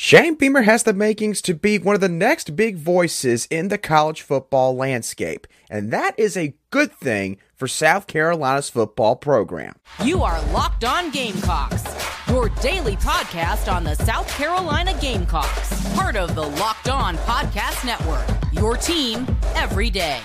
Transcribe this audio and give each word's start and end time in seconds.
Shane 0.00 0.36
Beamer 0.36 0.62
has 0.62 0.84
the 0.84 0.92
makings 0.92 1.42
to 1.42 1.54
be 1.54 1.76
one 1.76 1.96
of 1.96 2.00
the 2.00 2.08
next 2.08 2.54
big 2.54 2.76
voices 2.76 3.48
in 3.50 3.66
the 3.66 3.76
college 3.76 4.22
football 4.22 4.76
landscape, 4.76 5.44
and 5.68 5.90
that 5.90 6.16
is 6.16 6.36
a 6.36 6.54
good 6.70 6.92
thing 6.92 7.36
for 7.56 7.66
South 7.66 8.06
Carolina's 8.06 8.70
football 8.70 9.16
program. 9.16 9.74
You 10.04 10.22
are 10.22 10.40
Locked 10.52 10.84
On 10.84 11.10
Gamecocks, 11.10 11.82
your 12.28 12.48
daily 12.60 12.94
podcast 12.94 13.70
on 13.70 13.82
the 13.82 13.96
South 13.96 14.28
Carolina 14.28 14.96
Gamecocks, 15.00 15.92
part 15.96 16.14
of 16.14 16.36
the 16.36 16.46
Locked 16.46 16.88
On 16.88 17.16
Podcast 17.16 17.84
Network, 17.84 18.24
your 18.52 18.76
team 18.76 19.26
every 19.56 19.90
day. 19.90 20.20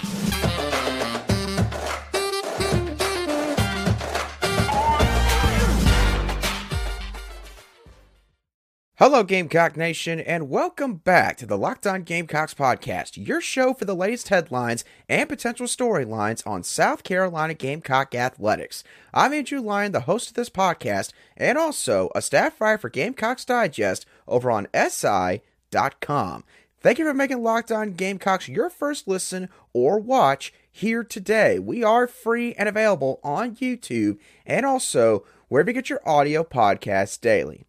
Hello, 9.05 9.21
Gamecock 9.21 9.75
Nation, 9.75 10.21
and 10.21 10.49
welcome 10.49 10.93
back 10.93 11.35
to 11.35 11.45
the 11.45 11.57
Locked 11.57 11.85
On 11.85 12.03
Gamecocks 12.03 12.53
podcast, 12.53 13.17
your 13.17 13.41
show 13.41 13.73
for 13.73 13.83
the 13.83 13.93
latest 13.93 14.29
headlines 14.29 14.85
and 15.09 15.27
potential 15.27 15.67
storylines 15.67 16.41
on 16.47 16.63
South 16.63 17.03
Carolina 17.03 17.53
Gamecock 17.53 18.15
athletics. 18.15 18.81
I'm 19.13 19.33
Andrew 19.33 19.59
Lyon, 19.59 19.91
the 19.91 19.99
host 19.99 20.29
of 20.29 20.35
this 20.35 20.49
podcast, 20.49 21.11
and 21.35 21.57
also 21.57 22.11
a 22.15 22.21
staff 22.21 22.61
writer 22.61 22.77
for 22.77 22.87
Gamecocks 22.87 23.43
Digest 23.43 24.05
over 24.25 24.49
on 24.49 24.69
SI.com. 24.73 26.45
Thank 26.79 26.97
you 26.97 27.05
for 27.05 27.13
making 27.13 27.43
Locked 27.43 27.73
On 27.73 27.91
Gamecocks 27.91 28.47
your 28.47 28.69
first 28.69 29.05
listen 29.05 29.49
or 29.73 29.99
watch 29.99 30.53
here 30.71 31.03
today. 31.03 31.59
We 31.59 31.83
are 31.83 32.07
free 32.07 32.53
and 32.53 32.69
available 32.69 33.19
on 33.21 33.57
YouTube 33.57 34.17
and 34.45 34.65
also 34.65 35.25
wherever 35.49 35.71
you 35.71 35.73
get 35.73 35.89
your 35.89 36.07
audio 36.07 36.45
podcasts 36.45 37.19
daily. 37.19 37.65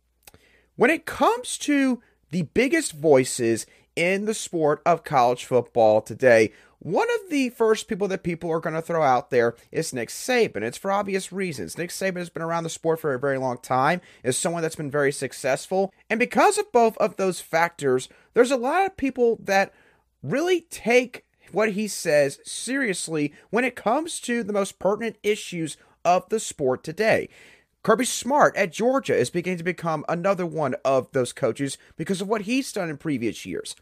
When 0.77 0.91
it 0.91 1.07
comes 1.07 1.57
to 1.59 2.03
the 2.31 2.43
biggest 2.43 2.95
voices 2.95 3.65
in 3.95 4.25
the 4.25 4.35
sport 4.35 4.83
of 4.85 5.05
college 5.05 5.45
football 5.45 6.01
today, 6.01 6.53
one 6.81 7.07
of 7.15 7.31
the 7.31 7.51
first 7.51 7.87
people 7.87 8.09
that 8.09 8.25
people 8.25 8.51
are 8.51 8.59
going 8.59 8.75
to 8.75 8.83
throw 8.83 9.03
out 9.03 9.31
there 9.31 9.55
is 9.71 9.95
Nick 9.95 10.09
Saban. 10.09 10.63
It's 10.63 10.77
for 10.77 10.91
obvious 10.91 11.33
reasons. 11.33 11.79
Nick 11.79 11.91
Saban 11.91 12.17
has 12.17 12.29
been 12.29 12.43
around 12.43 12.65
the 12.65 12.71
sport 12.71 12.99
for 12.99 13.15
a 13.15 13.21
very 13.21 13.39
long 13.39 13.59
time, 13.59 14.01
is 14.25 14.37
someone 14.37 14.63
that's 14.63 14.75
been 14.75 14.91
very 14.91 15.13
successful. 15.13 15.95
And 16.11 16.19
because 16.19 16.59
of 16.59 16.73
both 16.73 16.97
of 16.99 17.17
those 17.17 17.41
factors, 17.41 18.09
there's 18.35 18.51
a 18.51 18.57
lot 18.57 18.85
of 18.85 18.97
people 18.97 19.39
that 19.45 19.73
really 20.25 20.63
take 20.63 21.25
what 21.53 21.73
he 21.73 21.87
says 21.87 22.41
seriously 22.43 23.33
when 23.51 23.65
it 23.65 23.77
comes 23.77 24.19
to 24.23 24.43
the 24.43 24.53
most 24.53 24.81
pertinent 24.81 25.19
issues 25.23 25.77
of 26.05 26.29
the 26.29 26.41
sport 26.41 26.83
today. 26.83 27.29
Kirby 27.85 28.07
Smart 28.07 28.57
at 28.57 28.73
Georgia 28.73 29.15
is 29.15 29.29
beginning 29.29 29.59
to 29.59 29.65
become 29.65 30.07
another 30.09 30.47
one 30.47 30.75
of 30.87 31.13
those 31.13 31.35
coaches 31.35 31.77
because 31.99 32.23
of 32.23 32.29
what 32.29 32.43
he's 32.43 32.73
done 32.73 32.89
in 32.89 32.97
previous 32.97 33.45
years. 33.45 33.77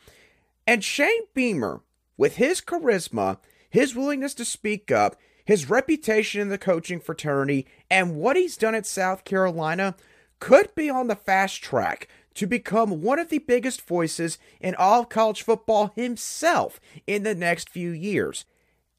And 0.66 0.82
Shane 0.82 1.22
Beamer, 1.34 1.82
with 2.16 2.34
his 2.34 2.60
charisma, 2.60 3.38
his 3.70 3.94
willingness 3.94 4.34
to 4.34 4.44
speak 4.44 4.90
up, 4.90 5.14
his 5.44 5.70
reputation 5.70 6.40
in 6.40 6.48
the 6.48 6.58
coaching 6.58 6.98
fraternity, 6.98 7.64
and 7.88 8.16
what 8.16 8.36
he's 8.36 8.56
done 8.56 8.74
at 8.74 8.86
South 8.86 9.22
Carolina, 9.22 9.94
could 10.40 10.74
be 10.74 10.90
on 10.90 11.06
the 11.06 11.14
fast 11.14 11.62
track 11.62 12.08
to 12.34 12.48
become 12.48 13.02
one 13.02 13.20
of 13.20 13.28
the 13.28 13.38
biggest 13.38 13.82
voices 13.82 14.36
in 14.60 14.74
all 14.74 15.04
college 15.04 15.42
football 15.42 15.92
himself 15.94 16.80
in 17.06 17.22
the 17.22 17.36
next 17.36 17.70
few 17.70 17.90
years. 17.90 18.46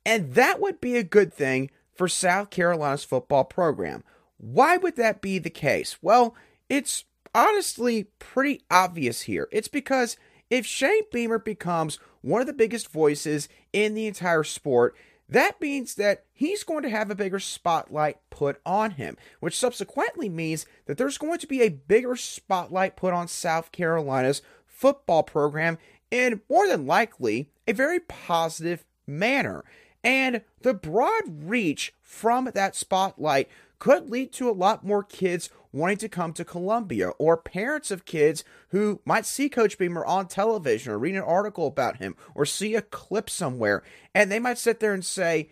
And 0.06 0.34
that 0.36 0.62
would 0.62 0.80
be 0.80 0.96
a 0.96 1.04
good 1.04 1.34
thing 1.34 1.72
for 1.94 2.08
South 2.08 2.50
Carolina's 2.50 3.04
football 3.04 3.44
program. 3.44 4.06
Why 4.44 4.76
would 4.76 4.98
that 4.98 5.22
be 5.22 5.40
the 5.40 5.50
case? 5.50 5.98
Well, 6.02 6.36
it's 6.68 7.06
honestly 7.34 8.08
pretty 8.20 8.62
obvious 8.70 9.22
here. 9.22 9.48
It's 9.54 9.70
because 9.70 10.18
if 10.50 10.66
Shane 10.66 11.04
Beamer 11.14 11.40
becomes 11.40 11.98
one 12.20 12.42
of 12.42 12.48
the 12.48 12.52
biggest 12.52 12.92
voices 12.92 13.48
in 13.72 13.94
the 13.94 14.06
entire 14.06 14.44
sport, 14.44 14.98
that 15.30 15.62
means 15.62 15.96
that 15.96 16.26
he's 16.34 16.66
going 16.66 16.84
to 16.84 16.90
have 16.90 17.10
a 17.10 17.16
bigger 17.16 17.40
spotlight 17.40 18.18
put 18.30 18.60
on 18.66 18.92
him, 18.92 19.16
which 19.40 19.58
subsequently 19.58 20.28
means 20.28 20.66
that 20.88 20.98
there's 20.98 21.18
going 21.18 21.40
to 21.40 21.48
be 21.48 21.62
a 21.62 21.70
bigger 21.70 22.18
spotlight 22.18 22.98
put 22.98 23.14
on 23.14 23.30
South 23.30 23.72
Carolina's 23.72 24.42
football 24.68 25.24
program 25.24 25.78
in 26.12 26.42
more 26.50 26.68
than 26.68 26.86
likely 26.86 27.50
a 27.66 27.72
very 27.72 28.02
positive 28.02 28.84
manner. 29.08 29.64
And 30.04 30.42
the 30.62 30.74
broad 30.74 31.24
reach 31.46 31.94
from 32.02 32.52
that 32.54 32.76
spotlight 32.76 33.48
could 33.84 34.10
lead 34.10 34.32
to 34.32 34.50
a 34.50 34.52
lot 34.52 34.86
more 34.86 35.04
kids 35.04 35.50
wanting 35.74 35.98
to 35.98 36.08
come 36.08 36.32
to 36.32 36.46
Columbia 36.46 37.10
or 37.20 37.36
parents 37.36 37.92
of 37.92 38.06
kids 38.06 38.46
who 38.70 39.02
might 39.04 39.26
see 39.26 39.50
Coach 39.50 39.78
Beamer 39.78 40.06
on 40.06 40.30
television 40.30 40.94
or 40.94 40.98
read 40.98 41.16
an 41.16 41.22
article 41.22 41.68
about 41.68 41.98
him 41.98 42.16
or 42.34 42.46
see 42.46 42.76
a 42.76 42.82
clip 42.82 43.30
somewhere 43.30 43.84
and 44.16 44.32
they 44.32 44.40
might 44.40 44.58
sit 44.58 44.80
there 44.80 44.94
and 44.94 45.04
say, 45.04 45.50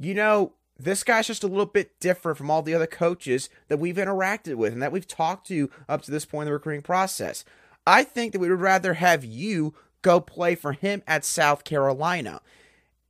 you 0.00 0.14
know, 0.14 0.54
this 0.78 1.04
guy's 1.04 1.26
just 1.26 1.44
a 1.44 1.48
little 1.48 1.66
bit 1.66 2.00
different 2.00 2.38
from 2.38 2.50
all 2.50 2.62
the 2.62 2.72
other 2.72 2.86
coaches 2.86 3.50
that 3.68 3.78
we've 3.78 3.96
interacted 3.96 4.54
with 4.54 4.72
and 4.72 4.80
that 4.80 4.92
we've 4.92 5.06
talked 5.06 5.46
to 5.48 5.68
up 5.86 6.00
to 6.00 6.10
this 6.10 6.24
point 6.24 6.44
in 6.44 6.46
the 6.46 6.54
recruiting 6.54 6.80
process. 6.80 7.44
I 7.86 8.04
think 8.04 8.32
that 8.32 8.38
we 8.38 8.48
would 8.48 8.58
rather 8.58 8.94
have 8.94 9.22
you 9.22 9.74
go 10.00 10.18
play 10.18 10.54
for 10.54 10.72
him 10.72 11.02
at 11.06 11.26
South 11.26 11.64
Carolina. 11.64 12.40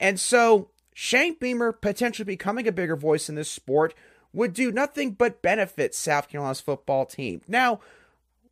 And 0.01 0.19
so 0.19 0.71
Shane 0.93 1.37
Beamer 1.39 1.71
potentially 1.71 2.25
becoming 2.25 2.67
a 2.67 2.73
bigger 2.73 2.97
voice 2.97 3.29
in 3.29 3.37
this 3.37 3.51
sport 3.51 3.95
would 4.37 4.53
do 4.53 4.71
nothing 4.71 5.13
but 5.13 5.41
benefit 5.41 5.95
South 5.95 6.29
Carolina's 6.29 6.61
football 6.61 7.07
team. 7.07 7.41
Now, 7.49 7.81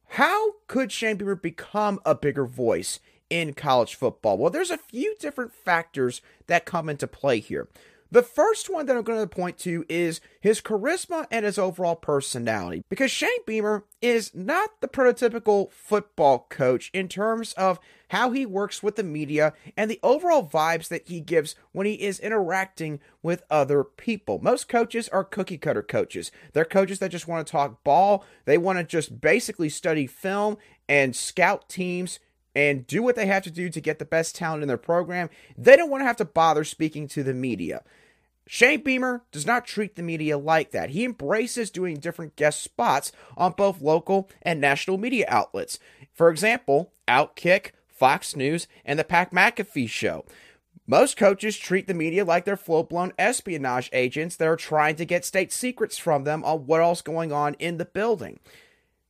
how 0.08 0.54
could 0.66 0.90
Shane 0.90 1.16
Beamer 1.16 1.34
become 1.34 2.00
a 2.06 2.14
bigger 2.14 2.46
voice 2.46 3.00
in 3.28 3.52
college 3.52 3.94
football? 3.94 4.38
Well, 4.38 4.50
there's 4.50 4.70
a 4.70 4.78
few 4.78 5.14
different 5.20 5.52
factors 5.52 6.22
that 6.46 6.64
come 6.64 6.88
into 6.88 7.06
play 7.06 7.38
here. 7.38 7.68
The 8.14 8.22
first 8.22 8.70
one 8.70 8.86
that 8.86 8.96
I'm 8.96 9.02
going 9.02 9.18
to 9.18 9.26
point 9.26 9.58
to 9.58 9.84
is 9.88 10.20
his 10.40 10.60
charisma 10.60 11.26
and 11.32 11.44
his 11.44 11.58
overall 11.58 11.96
personality. 11.96 12.84
Because 12.88 13.10
Shane 13.10 13.28
Beamer 13.44 13.86
is 14.00 14.32
not 14.32 14.80
the 14.80 14.86
prototypical 14.86 15.72
football 15.72 16.46
coach 16.48 16.92
in 16.94 17.08
terms 17.08 17.54
of 17.54 17.80
how 18.10 18.30
he 18.30 18.46
works 18.46 18.84
with 18.84 18.94
the 18.94 19.02
media 19.02 19.52
and 19.76 19.90
the 19.90 19.98
overall 20.04 20.48
vibes 20.48 20.86
that 20.86 21.08
he 21.08 21.18
gives 21.18 21.56
when 21.72 21.88
he 21.88 21.94
is 21.94 22.20
interacting 22.20 23.00
with 23.20 23.42
other 23.50 23.82
people. 23.82 24.38
Most 24.38 24.68
coaches 24.68 25.08
are 25.08 25.24
cookie 25.24 25.58
cutter 25.58 25.82
coaches. 25.82 26.30
They're 26.52 26.64
coaches 26.64 27.00
that 27.00 27.10
just 27.10 27.26
want 27.26 27.44
to 27.44 27.50
talk 27.50 27.82
ball, 27.82 28.24
they 28.44 28.58
want 28.58 28.78
to 28.78 28.84
just 28.84 29.20
basically 29.20 29.68
study 29.68 30.06
film 30.06 30.56
and 30.88 31.16
scout 31.16 31.68
teams 31.68 32.20
and 32.54 32.86
do 32.86 33.02
what 33.02 33.16
they 33.16 33.26
have 33.26 33.42
to 33.42 33.50
do 33.50 33.68
to 33.70 33.80
get 33.80 33.98
the 33.98 34.04
best 34.04 34.36
talent 34.36 34.62
in 34.62 34.68
their 34.68 34.76
program. 34.76 35.30
They 35.58 35.74
don't 35.74 35.90
want 35.90 36.02
to 36.02 36.06
have 36.06 36.18
to 36.18 36.24
bother 36.24 36.62
speaking 36.62 37.08
to 37.08 37.24
the 37.24 37.34
media. 37.34 37.82
Shane 38.46 38.82
Beamer 38.82 39.22
does 39.32 39.46
not 39.46 39.66
treat 39.66 39.96
the 39.96 40.02
media 40.02 40.36
like 40.36 40.70
that. 40.72 40.90
He 40.90 41.04
embraces 41.04 41.70
doing 41.70 41.96
different 41.96 42.36
guest 42.36 42.62
spots 42.62 43.10
on 43.36 43.52
both 43.52 43.80
local 43.80 44.28
and 44.42 44.60
national 44.60 44.98
media 44.98 45.24
outlets. 45.28 45.78
For 46.12 46.28
example, 46.28 46.92
Outkick, 47.08 47.70
Fox 47.88 48.36
News, 48.36 48.68
and 48.84 48.98
the 48.98 49.04
Pat 49.04 49.30
McAfee 49.30 49.88
Show. 49.88 50.24
Most 50.86 51.16
coaches 51.16 51.56
treat 51.56 51.86
the 51.86 51.94
media 51.94 52.24
like 52.24 52.44
they're 52.44 52.58
full 52.58 52.82
blown 52.82 53.14
espionage 53.18 53.88
agents 53.94 54.36
that 54.36 54.48
are 54.48 54.56
trying 54.56 54.96
to 54.96 55.06
get 55.06 55.24
state 55.24 55.50
secrets 55.50 55.96
from 55.96 56.24
them 56.24 56.44
on 56.44 56.66
what 56.66 56.82
else 56.82 57.00
going 57.00 57.32
on 57.32 57.54
in 57.54 57.78
the 57.78 57.86
building. 57.86 58.38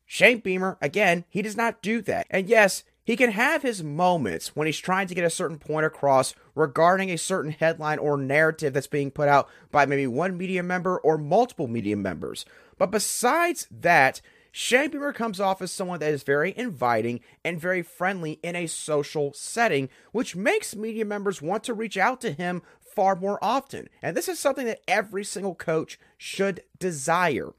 Shane 0.06 0.38
Beamer, 0.38 0.78
again, 0.80 1.24
he 1.28 1.42
does 1.42 1.56
not 1.56 1.82
do 1.82 2.00
that. 2.02 2.28
And 2.30 2.48
yes, 2.48 2.84
he 3.04 3.16
can 3.16 3.30
have 3.32 3.62
his 3.62 3.84
moments 3.84 4.56
when 4.56 4.66
he's 4.66 4.78
trying 4.78 5.06
to 5.06 5.14
get 5.14 5.24
a 5.24 5.30
certain 5.30 5.58
point 5.58 5.86
across 5.86 6.34
regarding 6.54 7.10
a 7.10 7.18
certain 7.18 7.52
headline 7.52 7.98
or 7.98 8.16
narrative 8.16 8.72
that's 8.72 8.86
being 8.86 9.10
put 9.10 9.28
out 9.28 9.48
by 9.70 9.84
maybe 9.84 10.06
one 10.06 10.36
media 10.36 10.62
member 10.62 10.98
or 10.98 11.18
multiple 11.18 11.68
media 11.68 11.96
members. 11.96 12.46
But 12.78 12.90
besides 12.90 13.68
that, 13.70 14.20
Shane 14.50 14.90
Beamer 14.90 15.12
comes 15.12 15.40
off 15.40 15.60
as 15.60 15.72
someone 15.72 15.98
that 15.98 16.12
is 16.12 16.22
very 16.22 16.54
inviting 16.56 17.20
and 17.44 17.60
very 17.60 17.82
friendly 17.82 18.38
in 18.42 18.54
a 18.54 18.68
social 18.68 19.32
setting, 19.34 19.88
which 20.12 20.36
makes 20.36 20.76
media 20.76 21.04
members 21.04 21.42
want 21.42 21.64
to 21.64 21.74
reach 21.74 21.96
out 21.96 22.20
to 22.20 22.30
him 22.30 22.62
far 22.80 23.16
more 23.16 23.38
often. 23.42 23.88
And 24.00 24.16
this 24.16 24.28
is 24.28 24.38
something 24.38 24.66
that 24.66 24.82
every 24.86 25.24
single 25.24 25.54
coach 25.54 25.98
should 26.16 26.62
desire. 26.78 27.52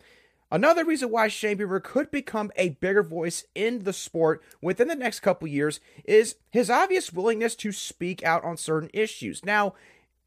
Another 0.51 0.85
reason 0.85 1.09
why 1.09 1.27
Shane 1.27 1.57
Beamer 1.57 1.79
could 1.79 2.11
become 2.11 2.51
a 2.55 2.69
bigger 2.69 3.03
voice 3.03 3.45
in 3.55 3.83
the 3.83 3.93
sport 3.93 4.43
within 4.61 4.87
the 4.87 4.95
next 4.95 5.21
couple 5.21 5.47
years 5.47 5.79
is 6.05 6.35
his 6.49 6.69
obvious 6.69 7.11
willingness 7.11 7.55
to 7.55 7.71
speak 7.71 8.23
out 8.23 8.43
on 8.43 8.55
certain 8.55 8.91
issues. 8.93 9.43
Now, 9.43 9.73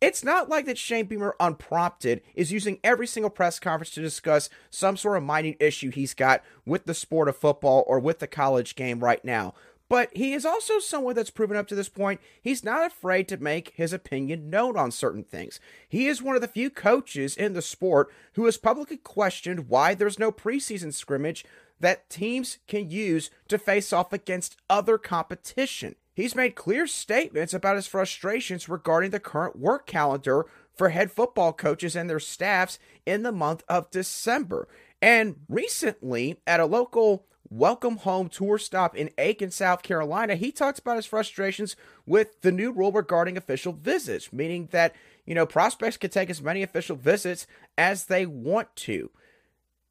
it's 0.01 0.23
not 0.23 0.49
like 0.49 0.67
that 0.67 0.79
Shane 0.79 1.07
Beamer, 1.07 1.35
unprompted, 1.41 2.23
is 2.35 2.53
using 2.53 2.79
every 2.85 3.07
single 3.07 3.31
press 3.31 3.59
conference 3.59 3.91
to 3.91 4.01
discuss 4.01 4.49
some 4.71 4.97
sort 4.97 5.17
of 5.19 5.25
minute 5.25 5.57
issue 5.59 5.91
he's 5.91 6.15
got 6.15 6.43
with 6.65 6.87
the 6.87 6.95
sport 6.95 7.29
of 7.29 7.37
football 7.37 7.85
or 7.87 7.99
with 7.99 8.21
the 8.21 8.29
college 8.29 8.77
game 8.77 9.01
right 9.01 9.25
now. 9.25 9.55
But 9.89 10.11
he 10.15 10.35
is 10.35 10.45
also 10.45 10.79
someone 10.79 11.15
that's 11.15 11.31
proven 11.31 11.57
up 11.57 11.67
to 11.69 11.75
this 11.75 11.89
point 11.89 12.21
he's 12.43 12.63
not 12.63 12.87
afraid 12.87 13.27
to 13.29 13.37
make 13.39 13.73
his 13.75 13.93
opinion 13.93 14.51
known 14.51 14.77
on 14.77 14.91
certain 14.91 15.25
things. 15.25 15.61
He 15.89 16.07
is 16.07 16.23
one 16.23 16.35
of 16.35 16.43
the 16.43 16.49
few 16.49 16.71
coaches 16.71 17.37
in 17.37 17.55
the 17.55 17.63
sport 17.63 18.13
who 18.35 18.45
has 18.45 18.59
publicly 18.59 18.99
questioned 18.99 19.69
why 19.69 19.95
there's 19.95 20.19
no 20.19 20.31
preseason 20.31 20.93
scrimmage 20.93 21.45
that 21.81 22.11
teams 22.11 22.59
can 22.67 22.91
use 22.91 23.31
to 23.49 23.59
face 23.59 23.93
off 23.93 24.13
against 24.13 24.57
other 24.69 24.99
competition. 24.99 25.95
He's 26.13 26.35
made 26.35 26.57
clear 26.57 26.87
statements 26.87 27.55
about 27.55 27.77
his 27.77 27.87
frustrations 27.87 28.69
regarding 28.69 29.11
the 29.11 29.21
current 29.21 29.57
work 29.57 29.87
calendar 29.87 30.47
for 30.75 30.89
head 30.89 31.13
football 31.13 31.53
coaches 31.53 31.95
and 31.95 32.11
their 32.11 32.21
staffs 32.21 32.79
in 33.07 33.23
the 33.23 33.33
month 33.33 33.63
of 33.69 33.91
December. 33.91 34.69
And 35.01 35.37
recently, 35.49 36.41
at 36.47 36.59
a 36.59 36.67
local 36.67 37.27
welcome 37.51 37.99
home 37.99 38.29
tour 38.29 38.59
stop 38.59 38.97
in 38.97 39.11
Aiken, 39.19 39.51
South 39.51 39.83
Carolina, 39.83 40.35
he 40.35 40.53
talks 40.53 40.79
about 40.79 40.97
his 40.97 41.07
frustrations 41.07 41.77
with 42.07 42.41
the 42.43 42.53
new 42.53 42.73
rule 42.73 42.93
regarding 42.93 43.37
official 43.37 43.73
visits, 43.73 44.33
meaning 44.33 44.69
that, 44.71 44.95
you 45.25 45.35
know, 45.35 45.47
prospects 45.47 45.97
can 45.97 46.11
take 46.11 46.31
as 46.31 46.43
many 46.43 46.63
official 46.63 46.97
visits 46.97 47.47
as 47.77 48.07
they 48.07 48.27
want 48.27 48.75
to. 48.77 49.11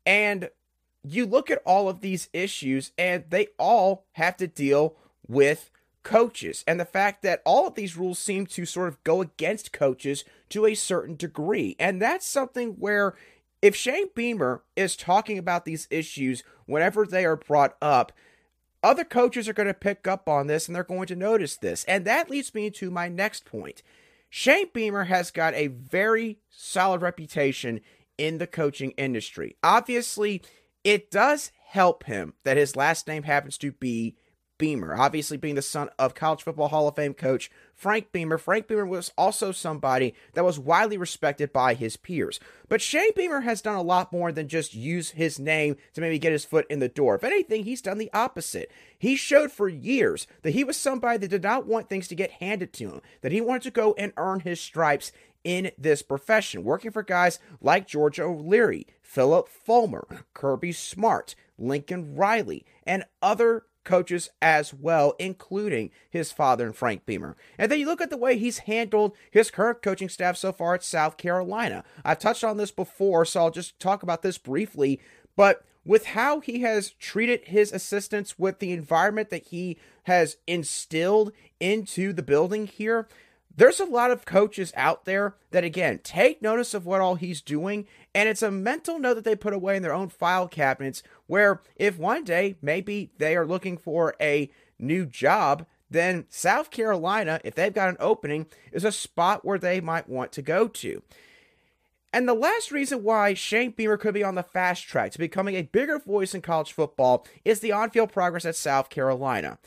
And 0.06 0.50
you 1.04 1.25
look 1.25 1.50
at 1.50 1.62
all 1.65 1.89
of 1.89 2.01
these 2.01 2.30
issues, 2.33 2.92
and 2.98 3.25
they 3.30 3.48
all 3.57 4.06
have 4.13 4.38
to 4.38 4.48
deal 4.48 4.95
with 5.27 5.71
coaches 6.03 6.63
and 6.65 6.80
the 6.80 6.86
fact 6.86 7.21
that 7.21 7.42
all 7.45 7.68
of 7.68 7.75
these 7.75 7.98
rules 7.98 8.18
seem 8.18 8.45
to 8.45 8.65
sort 8.65 8.88
of 8.88 9.03
go 9.03 9.21
against 9.21 9.74
coaches 9.74 10.24
to 10.48 10.65
a 10.65 10.74
certain 10.74 11.18
degree. 11.18 11.75
And 11.80 12.01
that's 12.01 12.25
something 12.25 12.75
where 12.80 13.13
if 13.62 13.75
Shane 13.75 14.09
Beamer 14.13 14.63
is 14.75 14.95
talking 14.95 15.38
about 15.38 15.65
these 15.65 15.88
issues 15.89 16.44
whenever 16.65 17.06
they 17.06 17.25
are 17.25 17.36
brought 17.36 17.75
up, 17.81 18.12
other 18.83 19.04
coaches 19.04 19.50
are 19.50 19.54
going 19.54 19.68
to 19.68 19.74
pick 19.74 20.07
up 20.07 20.30
on 20.30 20.48
this 20.48 20.68
and 20.68 20.75
they're 20.75 20.83
going 20.83 21.07
to 21.07 21.15
notice 21.15 21.57
this. 21.57 21.83
And 21.86 22.06
that 22.06 22.30
leads 22.30 22.54
me 22.54 22.69
to 22.71 22.92
my 22.92 23.09
next 23.09 23.45
point. 23.45 23.81
Shane 24.30 24.69
Beamer 24.74 25.06
has 25.06 25.31
got 25.31 25.54
a 25.56 25.68
very 25.68 26.39
solid 26.50 27.01
reputation 27.01 27.81
in 28.18 28.38
the 28.38 28.48
coaching 28.48 28.92
industry. 28.92 29.56
Obviously, 29.63 30.42
it 30.83 31.10
does 31.10 31.51
help 31.68 32.03
him 32.06 32.33
that 32.44 32.57
his 32.57 32.75
last 32.75 33.07
name 33.07 33.24
happens 33.24 33.57
to 33.60 33.71
be 33.71 34.15
Beamer, 34.57 34.95
obviously 34.95 35.38
being 35.38 35.56
the 35.56 35.62
son 35.62 35.89
of 36.00 36.15
College 36.15 36.44
Football 36.44 36.69
Hall 36.69 36.88
of 36.88 36.95
Fame 36.95 37.13
coach 37.13 37.51
Frank 37.74 38.12
Beamer. 38.12 38.38
Frank 38.38 38.68
Beamer 38.68 38.86
was 38.86 39.12
also 39.18 39.51
somebody 39.51 40.15
that 40.33 40.44
was 40.44 40.57
widely 40.59 40.98
respected 40.98 41.54
by 41.54 41.74
his 41.74 41.95
peers. 41.95 42.39
But 42.68 42.81
Shane 42.81 43.12
Beamer 43.15 43.42
has 43.42 43.62
done 43.62 43.75
a 43.75 43.81
lot 43.81 44.12
more 44.12 44.31
than 44.31 44.48
just 44.48 44.74
use 44.74 45.12
his 45.12 45.38
name 45.38 45.77
to 45.94 46.01
maybe 46.01 46.19
get 46.19 46.31
his 46.31 46.45
foot 46.45 46.65
in 46.69 46.80
the 46.80 46.89
door. 46.89 47.15
If 47.15 47.24
anything, 47.24 47.63
he's 47.63 47.81
done 47.81 47.98
the 47.98 48.12
opposite. 48.13 48.71
He 48.98 49.15
showed 49.15 49.51
for 49.51 49.69
years 49.69 50.25
that 50.42 50.51
he 50.51 50.63
was 50.63 50.75
somebody 50.75 51.19
that 51.19 51.27
did 51.30 51.44
not 51.44 51.68
want 51.68 51.88
things 51.88 52.07
to 52.07 52.15
get 52.15 52.31
handed 52.31 52.74
to 52.74 52.89
him, 52.89 53.01
that 53.21 53.31
he 53.31 53.42
wanted 53.42 53.63
to 53.63 53.71
go 53.71 53.94
and 53.98 54.12
earn 54.18 54.39
his 54.39 54.60
stripes 54.60 55.12
in 55.44 55.71
this 55.77 56.01
profession, 56.01 56.63
working 56.63 56.92
for 56.92 57.03
guys 57.03 57.39
like 57.62 57.88
George 57.88 58.19
O'Leary, 58.19 58.88
Phillip 59.01 59.48
Fulmer, 59.48 60.25
Kirby 60.33 60.74
Smart, 60.74 61.36
Lincoln 61.57 62.15
Riley, 62.15 62.65
and 62.86 63.06
other 63.21 63.63
coaches 63.88 64.30
as 64.42 64.74
well, 64.74 65.16
including 65.18 65.89
his 66.10 66.31
father 66.31 66.66
and 66.68 66.75
Frank 66.75 67.06
Beamer. 67.07 67.36
And 67.57 67.72
then 67.72 67.80
you 67.80 67.88
look 67.88 68.01
at 68.01 68.12
the 68.12 68.18
way 68.18 68.38
he's 68.38 68.60
handled 68.60 69.16
his 69.31 69.50
current 69.50 69.81
coaching 69.81 70.10
staff 70.10 70.38
so 70.38 70.51
far 70.51 70.75
at 70.75 70.84
South 70.84 71.18
Carolina. 71.18 71.84
I've 72.06 72.19
touched 72.19 72.44
on 72.44 72.57
this 72.57 72.69
before, 72.69 73.25
so 73.25 73.39
I'll 73.39 73.51
just 73.51 73.80
talk 73.80 74.04
about 74.04 74.22
this 74.22 74.38
briefly. 74.38 75.00
But 75.36 75.63
with 75.86 76.07
how 76.07 76.42
he 76.42 76.62
has 76.62 76.92
treated 76.92 77.45
his 77.45 77.72
assistants, 77.72 78.38
with 78.38 78.60
the 78.60 78.74
environment 78.74 79.30
that 79.30 79.48
he 79.48 79.78
has 80.04 80.38
instilled 80.45 81.31
into 81.60 82.12
the 82.12 82.22
building 82.22 82.68
here, 82.68 83.07
there's 83.57 83.80
a 83.80 83.86
lot 83.86 84.12
of 84.12 84.24
coaches 84.24 84.71
out 84.75 85.06
there 85.06 85.36
that, 85.51 85.63
again, 85.63 86.00
take 86.04 86.42
notice 86.42 86.74
of 86.74 86.86
what 86.86 87.01
all 87.01 87.15
he's 87.15 87.42
doing, 87.42 87.88
and 88.13 88.30
it's 88.30 88.44
a 88.44 88.51
mental 88.51 89.00
note 89.00 89.15
that 89.15 89.24
they 89.24 89.36
put 89.36 89.54
away 89.54 89.75
in 89.75 89.83
their 89.83 89.94
own 89.94 90.09
file 90.09 90.48
cabinets. 90.48 91.04
Where 91.25 91.62
if 91.75 91.98
one 91.98 92.24
day 92.24 92.56
maybe 92.62 93.12
they 93.18 93.36
are 93.36 93.45
looking 93.45 93.77
for 93.77 94.15
a 94.21 94.50
new 94.80 95.06
job, 95.06 95.65
then 95.89 96.25
South 96.30 96.69
Carolina, 96.69 97.42
if 97.44 97.56
they've 97.56 97.74
got 97.74 97.89
an 97.89 97.98
opening, 98.00 98.45
is 98.71 98.86
a 98.86 98.92
spot 98.92 99.44
where 99.44 99.57
they 99.57 99.81
might 99.81 100.07
want 100.07 100.31
to 100.33 100.42
go 100.42 100.68
to. 100.68 101.01
And 102.13 102.27
the 102.27 102.33
last 102.33 102.71
reason 102.71 103.03
why 103.03 103.33
Shane 103.33 103.71
Beamer 103.71 103.98
could 103.98 104.13
be 104.13 104.24
on 104.24 104.36
the 104.36 104.44
fast 104.44 104.88
track 104.88 105.12
to 105.12 105.19
becoming 105.19 105.56
a 105.56 105.63
bigger 105.63 106.00
voice 106.00 106.33
in 106.33 106.42
college 106.42 106.71
football 106.71 107.25
is 107.44 107.60
the 107.60 107.71
on 107.71 107.89
field 107.89 108.13
progress 108.13 108.45
at 108.45 108.56
South 108.56 108.89
Carolina. 108.89 109.57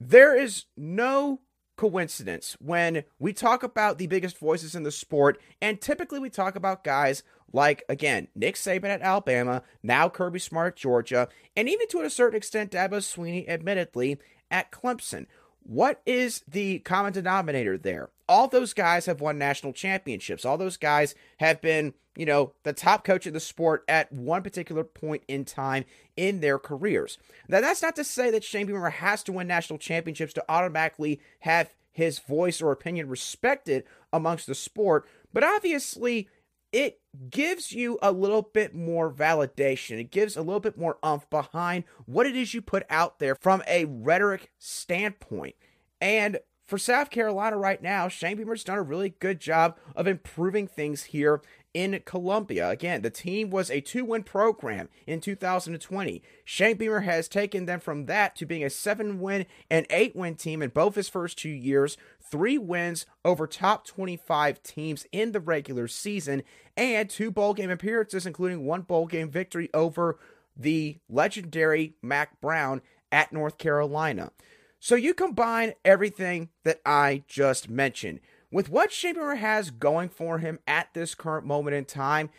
There 0.00 0.34
is 0.34 0.64
no 0.76 1.40
coincidence 1.80 2.58
when 2.60 3.04
we 3.18 3.32
talk 3.32 3.62
about 3.62 3.96
the 3.96 4.06
biggest 4.06 4.36
voices 4.36 4.74
in 4.74 4.82
the 4.82 4.92
sport, 4.92 5.40
and 5.62 5.80
typically 5.80 6.18
we 6.20 6.28
talk 6.28 6.54
about 6.54 6.84
guys 6.84 7.22
like, 7.54 7.82
again, 7.88 8.28
Nick 8.34 8.56
Saban 8.56 8.90
at 8.90 9.00
Alabama, 9.00 9.62
now 9.82 10.10
Kirby 10.10 10.40
Smart 10.40 10.74
at 10.74 10.76
Georgia, 10.76 11.26
and 11.56 11.70
even 11.70 11.88
to 11.88 12.02
a 12.02 12.10
certain 12.10 12.36
extent, 12.36 12.72
Dabo 12.72 12.98
Swinney, 12.98 13.48
admittedly, 13.48 14.18
at 14.50 14.70
Clemson. 14.70 15.24
What 15.62 16.02
is 16.04 16.42
the 16.46 16.80
common 16.80 17.14
denominator 17.14 17.78
there? 17.78 18.10
All 18.28 18.46
those 18.46 18.74
guys 18.74 19.06
have 19.06 19.22
won 19.22 19.38
national 19.38 19.72
championships. 19.72 20.44
All 20.44 20.58
those 20.58 20.76
guys 20.76 21.14
have 21.38 21.62
been, 21.62 21.94
you 22.20 22.26
know, 22.26 22.52
the 22.64 22.74
top 22.74 23.02
coach 23.02 23.26
of 23.26 23.32
the 23.32 23.40
sport 23.40 23.82
at 23.88 24.12
one 24.12 24.42
particular 24.42 24.84
point 24.84 25.22
in 25.26 25.42
time 25.42 25.86
in 26.18 26.40
their 26.40 26.58
careers. 26.58 27.16
Now, 27.48 27.62
that's 27.62 27.80
not 27.80 27.96
to 27.96 28.04
say 28.04 28.30
that 28.30 28.44
Shane 28.44 28.66
Beamer 28.66 28.90
has 28.90 29.22
to 29.22 29.32
win 29.32 29.46
national 29.46 29.78
championships 29.78 30.34
to 30.34 30.44
automatically 30.46 31.18
have 31.40 31.74
his 31.90 32.18
voice 32.18 32.60
or 32.60 32.72
opinion 32.72 33.08
respected 33.08 33.84
amongst 34.12 34.46
the 34.46 34.54
sport, 34.54 35.08
but 35.32 35.42
obviously 35.42 36.28
it 36.72 37.00
gives 37.30 37.72
you 37.72 37.98
a 38.02 38.12
little 38.12 38.42
bit 38.42 38.74
more 38.74 39.10
validation. 39.10 39.98
It 39.98 40.10
gives 40.10 40.36
a 40.36 40.42
little 40.42 40.60
bit 40.60 40.76
more 40.76 40.98
umph 41.02 41.28
behind 41.30 41.84
what 42.04 42.26
it 42.26 42.36
is 42.36 42.52
you 42.52 42.60
put 42.60 42.84
out 42.90 43.18
there 43.18 43.34
from 43.34 43.62
a 43.66 43.86
rhetoric 43.86 44.50
standpoint. 44.58 45.56
And 46.02 46.38
for 46.70 46.78
South 46.78 47.10
Carolina 47.10 47.56
right 47.56 47.82
now, 47.82 48.06
Shane 48.06 48.36
Beamer's 48.36 48.62
done 48.62 48.78
a 48.78 48.82
really 48.82 49.08
good 49.18 49.40
job 49.40 49.76
of 49.96 50.06
improving 50.06 50.68
things 50.68 51.02
here 51.02 51.40
in 51.74 52.00
Columbia. 52.04 52.68
Again, 52.68 53.02
the 53.02 53.10
team 53.10 53.50
was 53.50 53.70
a 53.70 53.80
two 53.80 54.04
win 54.04 54.22
program 54.22 54.88
in 55.06 55.20
2020. 55.20 56.22
Shane 56.44 56.76
Beamer 56.76 57.00
has 57.00 57.28
taken 57.28 57.66
them 57.66 57.80
from 57.80 58.06
that 58.06 58.36
to 58.36 58.46
being 58.46 58.64
a 58.64 58.70
seven 58.70 59.20
win 59.20 59.46
and 59.70 59.86
eight 59.90 60.16
win 60.16 60.34
team 60.34 60.62
in 60.62 60.70
both 60.70 60.94
his 60.94 61.08
first 61.08 61.38
two 61.38 61.48
years, 61.48 61.96
three 62.20 62.58
wins 62.58 63.06
over 63.24 63.46
top 63.46 63.86
25 63.86 64.62
teams 64.62 65.06
in 65.12 65.32
the 65.32 65.40
regular 65.40 65.88
season, 65.88 66.42
and 66.76 67.08
two 67.08 67.30
bowl 67.30 67.54
game 67.54 67.70
appearances, 67.70 68.26
including 68.26 68.64
one 68.64 68.82
bowl 68.82 69.06
game 69.06 69.30
victory 69.30 69.68
over 69.72 70.18
the 70.56 70.98
legendary 71.08 71.94
Mack 72.02 72.40
Brown 72.40 72.82
at 73.12 73.32
North 73.32 73.58
Carolina. 73.58 74.32
So 74.78 74.94
you 74.94 75.12
combine 75.12 75.74
everything 75.84 76.48
that 76.64 76.80
I 76.86 77.22
just 77.28 77.68
mentioned 77.68 78.20
with 78.50 78.68
what 78.68 78.92
Shane 78.92 79.36
has 79.36 79.70
going 79.70 80.08
for 80.08 80.38
him 80.38 80.58
at 80.66 80.92
this 80.94 81.14
current 81.14 81.46
moment 81.46 81.76
in 81.76 81.84
time, 81.84 82.30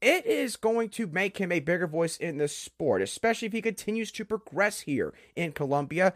it 0.00 0.24
is 0.24 0.56
going 0.56 0.88
to 0.90 1.06
make 1.06 1.38
him 1.38 1.52
a 1.52 1.60
bigger 1.60 1.86
voice 1.86 2.16
in 2.16 2.38
the 2.38 2.48
sport, 2.48 3.02
especially 3.02 3.46
if 3.46 3.52
he 3.52 3.60
continues 3.60 4.10
to 4.12 4.24
progress 4.24 4.80
here 4.80 5.12
in 5.36 5.52
Columbia. 5.52 6.14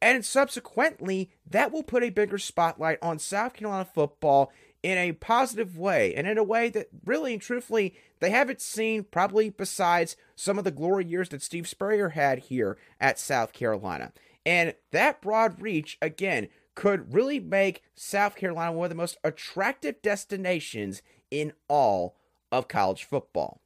And 0.00 0.24
subsequently, 0.24 1.30
that 1.46 1.72
will 1.72 1.82
put 1.82 2.02
a 2.02 2.10
bigger 2.10 2.38
spotlight 2.38 2.98
on 3.02 3.18
South 3.18 3.54
Carolina 3.54 3.84
football 3.84 4.50
in 4.82 4.96
a 4.96 5.12
positive 5.12 5.76
way 5.76 6.14
and 6.14 6.26
in 6.26 6.38
a 6.38 6.44
way 6.44 6.70
that 6.70 6.88
really 7.04 7.32
and 7.32 7.42
truthfully 7.42 7.96
they 8.20 8.30
haven't 8.30 8.60
seen 8.60 9.02
probably 9.02 9.50
besides 9.50 10.16
some 10.36 10.56
of 10.56 10.64
the 10.64 10.70
glory 10.70 11.04
years 11.04 11.28
that 11.30 11.42
Steve 11.42 11.68
Spurrier 11.68 12.10
had 12.10 12.38
here 12.38 12.78
at 13.00 13.18
South 13.18 13.52
Carolina. 13.52 14.12
And 14.46 14.74
that 14.92 15.20
broad 15.20 15.60
reach, 15.60 15.98
again, 16.00 16.48
could 16.78 17.12
really 17.12 17.40
make 17.40 17.82
South 17.96 18.36
Carolina 18.36 18.70
one 18.70 18.84
of 18.84 18.90
the 18.90 18.94
most 18.94 19.18
attractive 19.24 20.00
destinations 20.00 21.02
in 21.28 21.52
all 21.66 22.14
of 22.52 22.68
college 22.68 23.02
football. 23.02 23.60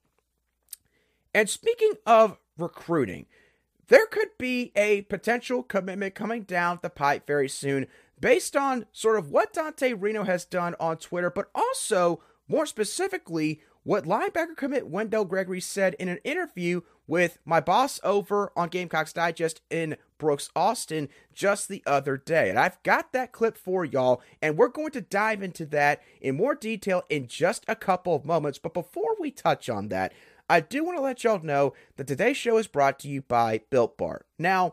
And 1.35 1.47
speaking 1.47 1.92
of 2.07 2.38
recruiting, 2.57 3.26
there 3.88 4.07
could 4.07 4.31
be 4.38 4.73
a 4.75 5.02
potential 5.02 5.62
commitment 5.62 6.14
coming 6.14 6.45
down 6.45 6.78
the 6.81 6.88
pipe 6.88 7.26
very 7.26 7.50
soon 7.50 7.87
based 8.19 8.57
on 8.57 8.87
sort 8.92 9.19
of 9.19 9.31
what 9.31 9.52
Dante 9.52 9.92
Reno 9.92 10.25
has 10.25 10.47
done 10.47 10.75
on 10.81 10.97
Twitter, 10.97 11.28
but 11.28 11.50
also 11.54 12.23
more 12.49 12.64
specifically 12.64 13.61
what 13.83 14.07
linebacker 14.07 14.57
commit 14.57 14.88
Wendell 14.88 15.26
Gregory 15.26 15.61
said 15.61 15.95
in 15.99 16.09
an 16.09 16.21
interview 16.25 16.81
with 17.12 17.37
my 17.45 17.61
boss 17.61 18.00
over 18.02 18.50
on 18.57 18.71
Gamecocks 18.71 19.12
Digest 19.12 19.61
in 19.69 19.99
Brooks, 20.16 20.49
Austin, 20.57 21.11
just 21.35 21.69
the 21.69 21.83
other 21.87 22.16
day. 22.16 22.49
And 22.49 22.59
I've 22.59 22.83
got 22.85 23.12
that 23.12 23.33
clip 23.33 23.59
for 23.59 23.85
y'all, 23.85 24.23
and 24.40 24.57
we're 24.57 24.69
going 24.69 24.92
to 24.92 25.02
dive 25.02 25.42
into 25.42 25.66
that 25.66 26.00
in 26.23 26.38
more 26.38 26.54
detail 26.54 27.02
in 27.11 27.26
just 27.26 27.66
a 27.69 27.76
couple 27.76 28.14
of 28.14 28.25
moments. 28.25 28.59
But 28.59 28.73
before 28.73 29.14
we 29.21 29.31
touch 29.31 29.69
on 29.69 29.88
that, 29.88 30.14
I 30.49 30.61
do 30.61 30.85
want 30.85 30.97
to 30.97 31.02
let 31.02 31.23
y'all 31.23 31.42
know 31.42 31.75
that 31.97 32.07
today's 32.07 32.38
show 32.38 32.57
is 32.57 32.66
brought 32.66 32.99
to 33.00 33.09
you 33.09 33.21
by 33.21 33.61
Built 33.69 33.99
Bar. 33.99 34.25
Now, 34.38 34.73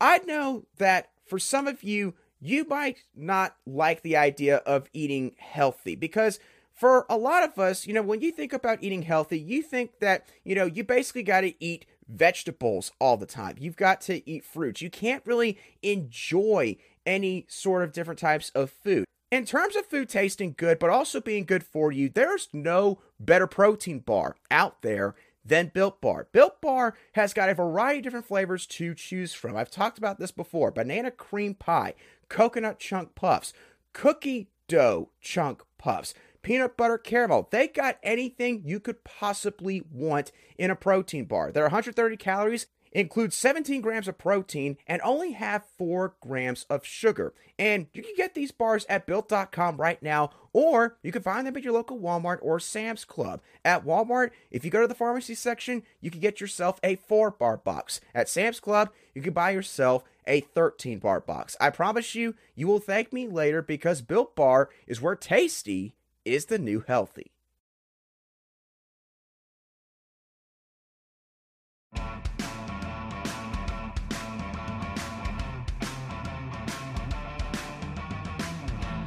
I 0.00 0.18
know 0.18 0.66
that 0.76 1.10
for 1.26 1.40
some 1.40 1.66
of 1.66 1.82
you, 1.82 2.14
you 2.40 2.64
might 2.64 2.98
not 3.12 3.56
like 3.66 4.02
the 4.02 4.16
idea 4.16 4.58
of 4.58 4.88
eating 4.92 5.34
healthy 5.36 5.96
because 5.96 6.38
for 6.74 7.06
a 7.08 7.16
lot 7.16 7.42
of 7.42 7.58
us, 7.58 7.86
you 7.86 7.94
know, 7.94 8.02
when 8.02 8.20
you 8.20 8.32
think 8.32 8.52
about 8.52 8.82
eating 8.82 9.02
healthy, 9.02 9.38
you 9.38 9.62
think 9.62 10.00
that, 10.00 10.26
you 10.44 10.54
know, 10.54 10.64
you 10.66 10.84
basically 10.84 11.22
got 11.22 11.42
to 11.42 11.54
eat 11.62 11.86
vegetables 12.08 12.92
all 13.00 13.16
the 13.16 13.26
time. 13.26 13.56
You've 13.58 13.76
got 13.76 14.00
to 14.02 14.28
eat 14.28 14.44
fruits. 14.44 14.82
You 14.82 14.90
can't 14.90 15.24
really 15.26 15.58
enjoy 15.82 16.76
any 17.06 17.46
sort 17.48 17.82
of 17.82 17.92
different 17.92 18.20
types 18.20 18.50
of 18.50 18.70
food. 18.70 19.04
In 19.30 19.46
terms 19.46 19.76
of 19.76 19.86
food 19.86 20.08
tasting 20.08 20.54
good, 20.56 20.78
but 20.78 20.90
also 20.90 21.20
being 21.20 21.44
good 21.44 21.64
for 21.64 21.90
you, 21.90 22.10
there's 22.10 22.48
no 22.52 22.98
better 23.18 23.46
protein 23.46 24.00
bar 24.00 24.36
out 24.50 24.82
there 24.82 25.14
than 25.44 25.72
Built 25.72 26.00
Bar. 26.00 26.28
Built 26.32 26.60
Bar 26.60 26.94
has 27.12 27.32
got 27.32 27.48
a 27.48 27.54
variety 27.54 27.98
of 27.98 28.04
different 28.04 28.26
flavors 28.26 28.66
to 28.66 28.94
choose 28.94 29.32
from. 29.32 29.56
I've 29.56 29.70
talked 29.70 29.98
about 29.98 30.18
this 30.18 30.30
before 30.30 30.70
banana 30.70 31.10
cream 31.10 31.54
pie, 31.54 31.94
coconut 32.28 32.78
chunk 32.78 33.14
puffs, 33.14 33.52
cookie 33.92 34.48
dough 34.68 35.10
chunk 35.20 35.62
puffs, 35.78 36.14
peanut 36.42 36.76
butter 36.76 36.98
caramel. 36.98 37.48
They 37.50 37.68
got 37.68 37.98
anything 38.02 38.62
you 38.64 38.80
could 38.80 39.04
possibly 39.04 39.82
want 39.90 40.32
in 40.58 40.70
a 40.70 40.76
protein 40.76 41.24
bar. 41.24 41.52
They're 41.52 41.64
130 41.64 42.16
calories 42.16 42.66
include 42.92 43.32
17 43.32 43.80
grams 43.80 44.06
of 44.06 44.18
protein 44.18 44.76
and 44.86 45.00
only 45.02 45.32
have 45.32 45.64
4 45.78 46.14
grams 46.20 46.64
of 46.68 46.84
sugar. 46.84 47.34
And 47.58 47.86
you 47.92 48.02
can 48.02 48.14
get 48.16 48.34
these 48.34 48.52
bars 48.52 48.86
at 48.88 49.06
built.com 49.06 49.78
right 49.78 50.02
now, 50.02 50.30
or 50.52 50.98
you 51.02 51.12
can 51.12 51.22
find 51.22 51.46
them 51.46 51.56
at 51.56 51.62
your 51.62 51.72
local 51.72 51.98
Walmart 51.98 52.38
or 52.42 52.60
Sam's 52.60 53.04
Club. 53.04 53.40
At 53.64 53.84
Walmart, 53.84 54.30
if 54.50 54.64
you 54.64 54.70
go 54.70 54.82
to 54.82 54.88
the 54.88 54.94
pharmacy 54.94 55.34
section, 55.34 55.82
you 56.00 56.10
can 56.10 56.20
get 56.20 56.40
yourself 56.40 56.78
a 56.82 56.96
4 56.96 57.30
bar 57.30 57.56
box. 57.56 58.00
At 58.14 58.28
Sam's 58.28 58.60
Club, 58.60 58.90
you 59.14 59.22
can 59.22 59.32
buy 59.32 59.50
yourself 59.50 60.04
a 60.26 60.40
13 60.40 60.98
bar 60.98 61.20
box. 61.20 61.56
I 61.60 61.70
promise 61.70 62.14
you, 62.14 62.34
you 62.54 62.68
will 62.68 62.78
thank 62.78 63.12
me 63.12 63.26
later 63.26 63.60
because 63.60 64.02
Built 64.02 64.36
Bar 64.36 64.70
is 64.86 65.00
where 65.00 65.16
tasty 65.16 65.94
is 66.24 66.46
the 66.46 66.58
new 66.58 66.84
healthy. 66.86 67.32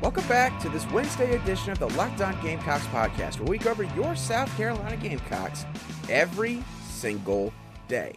Welcome 0.02 0.28
back 0.28 0.60
to 0.62 0.70
this 0.70 0.86
Wednesday 0.92 1.36
edition 1.36 1.72
of 1.72 1.80
the 1.80 1.90
Locked 1.90 2.22
On 2.22 2.40
Gamecocks 2.44 2.86
podcast, 2.88 3.40
where 3.40 3.50
we 3.50 3.58
cover 3.58 3.84
your 3.96 4.16
South 4.16 4.56
Carolina 4.56 4.96
Gamecocks 4.98 5.66
every 6.10 6.64
single 6.88 7.52
day. 7.88 8.14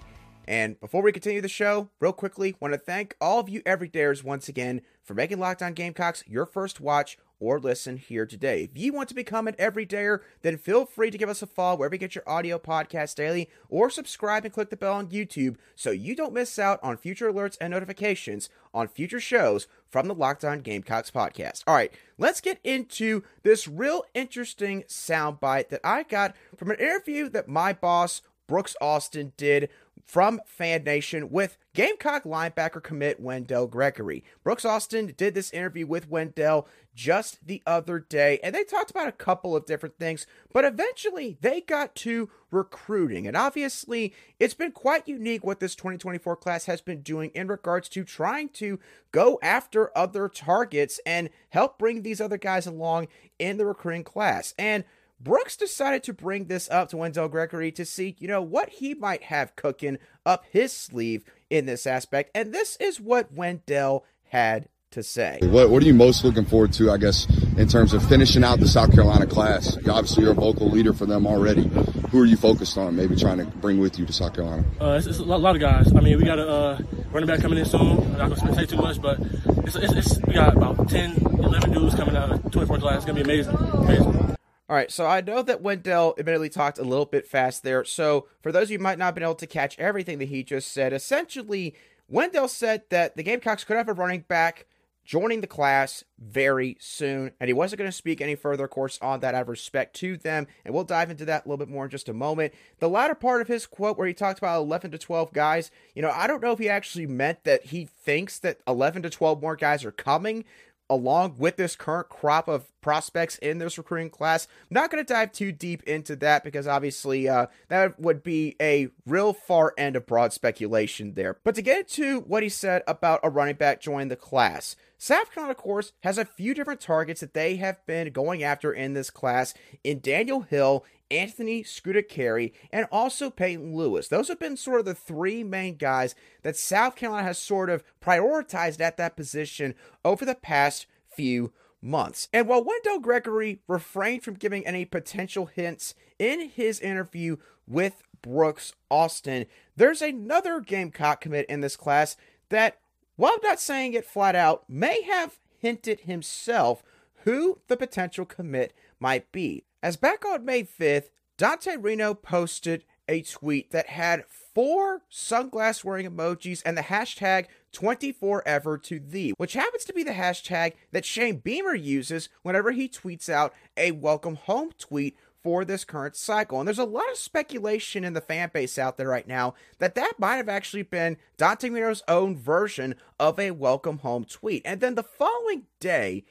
And 0.46 0.78
before 0.80 1.02
we 1.02 1.12
continue 1.12 1.40
the 1.40 1.48
show, 1.48 1.88
real 1.98 2.12
quickly, 2.12 2.56
want 2.60 2.74
to 2.74 2.78
thank 2.78 3.16
all 3.22 3.40
of 3.40 3.48
you 3.48 3.62
everydayers 3.62 4.22
once 4.22 4.48
again 4.48 4.82
for 5.02 5.14
making 5.14 5.38
Locked 5.38 5.62
On 5.62 5.72
Gamecocks 5.72 6.24
your 6.26 6.44
first 6.44 6.78
watch 6.78 7.16
or 7.40 7.58
listen 7.58 7.96
here 7.96 8.26
today. 8.26 8.64
If 8.64 8.80
you 8.80 8.92
want 8.92 9.08
to 9.10 9.14
become 9.14 9.46
an 9.48 9.54
everydayer, 9.54 10.20
then 10.42 10.58
feel 10.58 10.84
free 10.84 11.10
to 11.10 11.18
give 11.18 11.28
us 11.28 11.42
a 11.42 11.46
follow 11.46 11.76
wherever 11.76 11.94
you 11.94 11.98
get 11.98 12.14
your 12.14 12.28
audio 12.28 12.58
podcast 12.58 13.14
daily, 13.14 13.48
or 13.68 13.90
subscribe 13.90 14.44
and 14.44 14.52
click 14.52 14.70
the 14.70 14.76
bell 14.76 14.94
on 14.94 15.08
YouTube 15.08 15.56
so 15.76 15.90
you 15.90 16.14
don't 16.16 16.32
miss 16.32 16.58
out 16.58 16.80
on 16.82 16.96
future 16.96 17.32
alerts 17.32 17.56
and 17.60 17.70
notifications 17.70 18.48
on 18.74 18.88
future 18.88 19.20
shows 19.20 19.66
from 19.88 20.08
the 20.08 20.14
Locked 20.14 20.44
On 20.44 20.60
Gamecocks 20.60 21.10
podcast. 21.10 21.62
All 21.66 21.74
right, 21.74 21.92
let's 22.18 22.40
get 22.40 22.58
into 22.64 23.22
this 23.42 23.66
real 23.66 24.04
interesting 24.14 24.82
soundbite 24.84 25.68
that 25.68 25.80
I 25.84 26.02
got 26.02 26.34
from 26.56 26.70
an 26.70 26.78
interview 26.78 27.28
that 27.30 27.48
my 27.48 27.72
boss 27.72 28.22
Brooks 28.46 28.74
Austin 28.80 29.32
did 29.36 29.68
from 30.06 30.40
Fan 30.46 30.84
Nation 30.84 31.30
with 31.30 31.56
Gamecock 31.74 32.24
linebacker 32.24 32.82
commit 32.82 33.20
Wendell 33.20 33.66
Gregory. 33.66 34.24
Brooks 34.42 34.64
Austin 34.64 35.14
did 35.16 35.34
this 35.34 35.52
interview 35.52 35.86
with 35.86 36.08
Wendell 36.08 36.66
just 36.94 37.46
the 37.46 37.62
other 37.66 38.00
day, 38.00 38.40
and 38.42 38.54
they 38.54 38.64
talked 38.64 38.90
about 38.90 39.06
a 39.06 39.12
couple 39.12 39.54
of 39.54 39.66
different 39.66 39.96
things, 39.98 40.26
but 40.52 40.64
eventually 40.64 41.38
they 41.40 41.60
got 41.60 41.94
to 41.94 42.28
recruiting. 42.50 43.26
And 43.26 43.36
obviously, 43.36 44.12
it's 44.40 44.54
been 44.54 44.72
quite 44.72 45.06
unique 45.06 45.44
what 45.44 45.60
this 45.60 45.76
2024 45.76 46.36
class 46.36 46.64
has 46.64 46.80
been 46.80 47.02
doing 47.02 47.30
in 47.34 47.46
regards 47.46 47.88
to 47.90 48.04
trying 48.04 48.48
to 48.50 48.80
go 49.12 49.38
after 49.42 49.96
other 49.96 50.28
targets 50.28 50.98
and 51.06 51.30
help 51.50 51.78
bring 51.78 52.02
these 52.02 52.20
other 52.20 52.38
guys 52.38 52.66
along 52.66 53.08
in 53.38 53.56
the 53.56 53.66
recruiting 53.66 54.04
class. 54.04 54.54
And 54.58 54.84
Brooks 55.20 55.56
decided 55.56 56.04
to 56.04 56.12
bring 56.12 56.46
this 56.46 56.70
up 56.70 56.90
to 56.90 56.96
Wendell 56.96 57.28
Gregory 57.28 57.72
to 57.72 57.84
see, 57.84 58.16
you 58.18 58.28
know, 58.28 58.42
what 58.42 58.68
he 58.68 58.94
might 58.94 59.24
have 59.24 59.56
cooking 59.56 59.98
up 60.24 60.44
his 60.50 60.72
sleeve 60.72 61.24
in 61.50 61.66
this 61.66 61.86
aspect. 61.86 62.30
And 62.34 62.52
this 62.52 62.76
is 62.76 63.00
what 63.00 63.32
Wendell 63.32 64.04
had 64.28 64.68
to 64.92 65.02
say. 65.02 65.38
What, 65.42 65.70
what 65.70 65.82
are 65.82 65.86
you 65.86 65.94
most 65.94 66.24
looking 66.24 66.44
forward 66.44 66.72
to, 66.74 66.90
I 66.90 66.96
guess, 66.96 67.26
in 67.56 67.68
terms 67.68 67.92
of 67.92 68.06
finishing 68.08 68.44
out 68.44 68.60
the 68.60 68.68
South 68.68 68.92
Carolina 68.92 69.26
class? 69.26 69.76
Obviously, 69.88 70.22
you're 70.22 70.32
a 70.32 70.36
vocal 70.36 70.70
leader 70.70 70.92
for 70.92 71.04
them 71.04 71.26
already. 71.26 71.68
Who 72.10 72.22
are 72.22 72.24
you 72.24 72.36
focused 72.36 72.78
on, 72.78 72.96
maybe 72.96 73.16
trying 73.16 73.38
to 73.38 73.44
bring 73.44 73.78
with 73.78 73.98
you 73.98 74.06
to 74.06 74.12
South 74.12 74.34
Carolina? 74.34 74.64
Uh, 74.80 74.92
it's, 74.92 75.06
it's, 75.06 75.18
a 75.18 75.24
lot 75.24 75.54
of 75.54 75.60
guys. 75.60 75.92
I 75.94 76.00
mean, 76.00 76.16
we 76.16 76.24
got 76.24 76.38
a 76.38 76.48
uh, 76.48 76.78
running 77.10 77.26
back 77.26 77.40
coming 77.40 77.58
in 77.58 77.66
soon. 77.66 77.98
I'm 77.98 78.18
not 78.18 78.30
going 78.30 78.54
to 78.54 78.54
say 78.54 78.66
too 78.66 78.76
much, 78.76 79.02
but 79.02 79.20
it's, 79.66 79.76
it's, 79.76 79.92
it's, 79.92 80.26
we 80.26 80.32
got 80.32 80.56
about 80.56 80.88
10, 80.88 81.16
11 81.38 81.72
dudes 81.72 81.94
coming 81.94 82.16
out 82.16 82.30
of 82.30 82.50
24 82.50 82.78
class. 82.78 82.96
It's 82.96 83.04
going 83.04 83.18
to 83.18 83.24
be 83.24 83.30
amazing. 83.30 83.56
Amazing. 83.56 84.27
All 84.68 84.76
right, 84.76 84.92
so 84.92 85.06
I 85.06 85.22
know 85.22 85.40
that 85.42 85.62
Wendell 85.62 86.14
admittedly 86.18 86.50
talked 86.50 86.78
a 86.78 86.82
little 86.82 87.06
bit 87.06 87.26
fast 87.26 87.62
there. 87.62 87.84
So 87.84 88.26
for 88.42 88.52
those 88.52 88.64
of 88.64 88.72
you 88.72 88.78
who 88.78 88.82
might 88.82 88.98
not 88.98 89.06
have 89.06 89.14
been 89.14 89.24
able 89.24 89.34
to 89.36 89.46
catch 89.46 89.78
everything 89.78 90.18
that 90.18 90.28
he 90.28 90.42
just 90.42 90.70
said, 90.70 90.92
essentially, 90.92 91.74
Wendell 92.06 92.48
said 92.48 92.82
that 92.90 93.16
the 93.16 93.22
Gamecocks 93.22 93.64
could 93.64 93.78
have 93.78 93.88
a 93.88 93.94
running 93.94 94.26
back 94.28 94.66
joining 95.08 95.40
the 95.40 95.46
class 95.46 96.04
very 96.18 96.76
soon. 96.78 97.32
And 97.40 97.48
he 97.48 97.54
wasn't 97.54 97.78
going 97.78 97.90
to 97.90 97.96
speak 97.96 98.20
any 98.20 98.34
further, 98.34 98.64
of 98.64 98.70
course, 98.70 98.98
on 99.00 99.20
that 99.20 99.34
out 99.34 99.40
of 99.40 99.48
respect 99.48 99.96
to 99.96 100.18
them. 100.18 100.46
And 100.66 100.74
we'll 100.74 100.84
dive 100.84 101.10
into 101.10 101.24
that 101.24 101.46
a 101.46 101.48
little 101.48 101.64
bit 101.64 101.72
more 101.72 101.84
in 101.84 101.90
just 101.90 102.10
a 102.10 102.12
moment. 102.12 102.52
The 102.78 102.90
latter 102.90 103.14
part 103.14 103.40
of 103.40 103.48
his 103.48 103.64
quote, 103.64 103.96
where 103.96 104.06
he 104.06 104.12
talked 104.12 104.38
about 104.38 104.60
11 104.60 104.90
to 104.90 104.98
12 104.98 105.32
guys, 105.32 105.70
you 105.94 106.02
know, 106.02 106.10
I 106.10 106.26
don't 106.26 106.42
know 106.42 106.52
if 106.52 106.58
he 106.58 106.68
actually 106.68 107.06
meant 107.06 107.44
that 107.44 107.64
he 107.64 107.86
thinks 107.86 108.38
that 108.40 108.60
11 108.68 109.00
to 109.00 109.08
12 109.08 109.40
more 109.40 109.56
guys 109.56 109.82
are 109.82 109.92
coming, 109.92 110.44
along 110.90 111.36
with 111.38 111.56
this 111.56 111.76
current 111.76 112.08
crop 112.08 112.48
of 112.48 112.68
prospects 112.80 113.36
in 113.38 113.58
this 113.58 113.76
recruiting 113.76 114.10
class. 114.10 114.46
I'm 114.62 114.74
not 114.74 114.90
going 114.90 115.04
to 115.04 115.12
dive 115.12 115.32
too 115.32 115.52
deep 115.52 115.82
into 115.82 116.16
that 116.16 116.44
because 116.44 116.66
obviously 116.66 117.28
uh, 117.28 117.46
that 117.68 117.98
would 118.00 118.22
be 118.22 118.56
a 118.60 118.88
real 119.06 119.32
far 119.32 119.74
end 119.76 119.96
of 119.96 120.06
broad 120.06 120.32
speculation 120.32 121.14
there. 121.14 121.38
But 121.44 121.54
to 121.56 121.62
get 121.62 121.78
into 121.80 122.20
what 122.20 122.42
he 122.42 122.48
said 122.48 122.82
about 122.86 123.20
a 123.22 123.30
running 123.30 123.56
back 123.56 123.80
joining 123.80 124.08
the 124.08 124.16
class, 124.16 124.76
South 124.98 125.32
Carolina, 125.32 125.52
of 125.52 125.56
course, 125.56 125.92
has 126.02 126.18
a 126.18 126.24
few 126.24 126.54
different 126.54 126.80
targets 126.80 127.20
that 127.20 127.34
they 127.34 127.56
have 127.56 127.84
been 127.86 128.10
going 128.12 128.42
after 128.42 128.72
in 128.72 128.94
this 128.94 129.10
class 129.10 129.54
in 129.84 130.00
Daniel 130.00 130.40
Hill 130.40 130.84
Anthony 131.10 131.64
Carey, 132.08 132.52
and 132.70 132.86
also 132.92 133.30
Peyton 133.30 133.74
Lewis. 133.74 134.08
Those 134.08 134.28
have 134.28 134.38
been 134.38 134.56
sort 134.56 134.80
of 134.80 134.86
the 134.86 134.94
three 134.94 135.42
main 135.42 135.76
guys 135.76 136.14
that 136.42 136.56
South 136.56 136.96
Carolina 136.96 137.24
has 137.24 137.38
sort 137.38 137.70
of 137.70 137.82
prioritized 138.00 138.80
at 138.80 138.96
that 138.98 139.16
position 139.16 139.74
over 140.04 140.24
the 140.24 140.34
past 140.34 140.86
few 141.06 141.52
months. 141.80 142.28
And 142.32 142.46
while 142.46 142.64
Wendell 142.64 143.00
Gregory 143.00 143.60
refrained 143.66 144.22
from 144.22 144.34
giving 144.34 144.66
any 144.66 144.84
potential 144.84 145.46
hints 145.46 145.94
in 146.18 146.50
his 146.50 146.80
interview 146.80 147.36
with 147.66 148.02
Brooks 148.20 148.74
Austin, 148.90 149.46
there's 149.76 150.02
another 150.02 150.60
Gamecock 150.60 151.20
commit 151.20 151.46
in 151.46 151.60
this 151.60 151.76
class 151.76 152.16
that, 152.50 152.78
while 153.18 153.36
not 153.42 153.58
saying 153.58 153.94
it 153.94 154.06
flat 154.06 154.36
out, 154.36 154.62
may 154.68 155.02
have 155.02 155.40
hinted 155.58 156.00
himself 156.02 156.84
who 157.24 157.58
the 157.66 157.76
potential 157.76 158.24
commit 158.24 158.72
might 159.00 159.30
be. 159.32 159.64
As 159.82 159.96
back 159.96 160.24
on 160.24 160.44
May 160.44 160.62
5th, 160.62 161.10
Dante 161.36 161.76
Reno 161.76 162.14
posted 162.14 162.84
a 163.08 163.22
tweet 163.22 163.72
that 163.72 163.88
had 163.88 164.24
four 164.28 165.02
sunglass 165.10 165.82
wearing 165.82 166.08
emojis 166.08 166.62
and 166.64 166.78
the 166.78 166.82
hashtag 166.82 167.46
24ever 167.72 168.80
to 168.84 169.00
thee, 169.00 169.32
which 169.36 169.54
happens 169.54 169.84
to 169.84 169.92
be 169.92 170.04
the 170.04 170.12
hashtag 170.12 170.74
that 170.92 171.04
Shane 171.04 171.38
Beamer 171.38 171.74
uses 171.74 172.28
whenever 172.42 172.70
he 172.70 172.88
tweets 172.88 173.28
out 173.28 173.52
a 173.76 173.90
welcome 173.90 174.36
home 174.36 174.70
tweet 174.78 175.16
for 175.42 175.64
this 175.64 175.84
current 175.84 176.16
cycle. 176.16 176.58
And 176.58 176.66
there's 176.66 176.78
a 176.78 176.84
lot 176.84 177.10
of 177.10 177.16
speculation 177.16 178.04
in 178.04 178.12
the 178.12 178.20
fan 178.20 178.50
base 178.52 178.78
out 178.78 178.96
there 178.96 179.08
right 179.08 179.26
now 179.26 179.54
that 179.78 179.94
that 179.94 180.18
might 180.18 180.36
have 180.36 180.48
actually 180.48 180.82
been 180.82 181.16
Dante 181.36 181.70
Reno's 181.70 182.02
own 182.08 182.36
version 182.36 182.94
of 183.18 183.38
a 183.38 183.52
welcome 183.52 183.98
home 183.98 184.24
tweet. 184.24 184.62
And 184.64 184.80
then 184.80 184.94
the 184.94 185.02
following 185.02 185.64
day, 185.80 186.24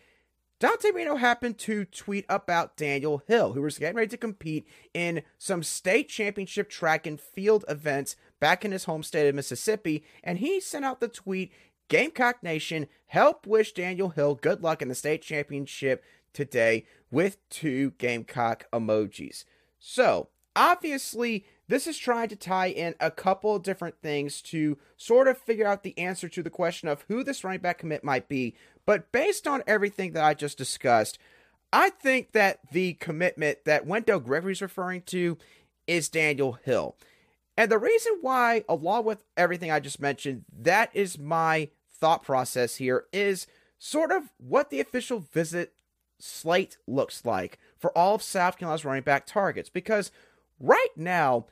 Dante 0.59 0.89
Reno 0.89 1.17
happened 1.17 1.59
to 1.59 1.85
tweet 1.85 2.25
about 2.27 2.75
Daniel 2.75 3.21
Hill, 3.27 3.53
who 3.53 3.61
was 3.61 3.77
getting 3.77 3.95
ready 3.95 4.09
to 4.09 4.17
compete 4.17 4.67
in 4.91 5.21
some 5.37 5.61
state 5.61 6.09
championship 6.09 6.67
track 6.67 7.05
and 7.05 7.21
field 7.21 7.63
events 7.67 8.15
back 8.39 8.65
in 8.65 8.71
his 8.71 8.85
home 8.85 9.03
state 9.03 9.27
of 9.27 9.35
Mississippi, 9.35 10.03
and 10.23 10.39
he 10.39 10.59
sent 10.59 10.83
out 10.83 10.99
the 10.99 11.07
tweet 11.07 11.51
Gamecock 11.89 12.43
Nation, 12.43 12.87
help 13.05 13.47
wish 13.47 13.71
Daniel 13.71 14.09
Hill 14.09 14.35
good 14.35 14.61
luck 14.61 14.81
in 14.81 14.89
the 14.89 14.95
state 14.95 15.21
championship 15.21 16.03
today 16.33 16.85
with 17.11 17.37
two 17.49 17.91
Gamecock 17.97 18.65
emojis. 18.71 19.43
So, 19.79 20.29
obviously, 20.55 21.45
this 21.67 21.87
is 21.87 21.97
trying 21.97 22.29
to 22.29 22.35
tie 22.35 22.67
in 22.67 22.95
a 22.99 23.11
couple 23.11 23.57
different 23.59 23.95
things 24.01 24.41
to 24.43 24.77
sort 24.95 25.27
of 25.27 25.37
figure 25.37 25.67
out 25.67 25.83
the 25.83 25.97
answer 25.97 26.29
to 26.29 26.41
the 26.41 26.49
question 26.49 26.87
of 26.87 27.05
who 27.07 27.23
this 27.23 27.43
running 27.43 27.61
back 27.61 27.79
commit 27.79 28.03
might 28.03 28.27
be. 28.27 28.55
But 28.85 29.11
based 29.11 29.47
on 29.47 29.63
everything 29.67 30.13
that 30.13 30.23
I 30.23 30.33
just 30.33 30.57
discussed, 30.57 31.19
I 31.73 31.89
think 31.89 32.31
that 32.31 32.59
the 32.71 32.93
commitment 32.93 33.65
that 33.65 33.85
Wendell 33.85 34.21
Gregory's 34.21 34.61
referring 34.61 35.01
to 35.03 35.37
is 35.85 36.09
Daniel 36.09 36.53
Hill. 36.53 36.95
And 37.57 37.71
the 37.71 37.79
reason 37.79 38.19
why, 38.21 38.63
along 38.69 39.05
with 39.05 39.23
everything 39.35 39.71
I 39.71 39.79
just 39.79 39.99
mentioned, 39.99 40.45
that 40.59 40.95
is 40.95 41.17
my 41.17 41.69
thought 41.91 42.23
process 42.23 42.75
here 42.75 43.05
is 43.11 43.47
sort 43.79 44.11
of 44.11 44.23
what 44.37 44.69
the 44.69 44.79
official 44.79 45.19
visit 45.19 45.73
slate 46.19 46.77
looks 46.87 47.25
like 47.25 47.59
for 47.77 47.95
all 47.97 48.15
of 48.15 48.23
South 48.23 48.57
Carolina's 48.57 48.85
running 48.85 49.03
back 49.03 49.25
targets. 49.25 49.69
Because 49.69 50.11
right 50.59 50.87
now, 50.95 51.45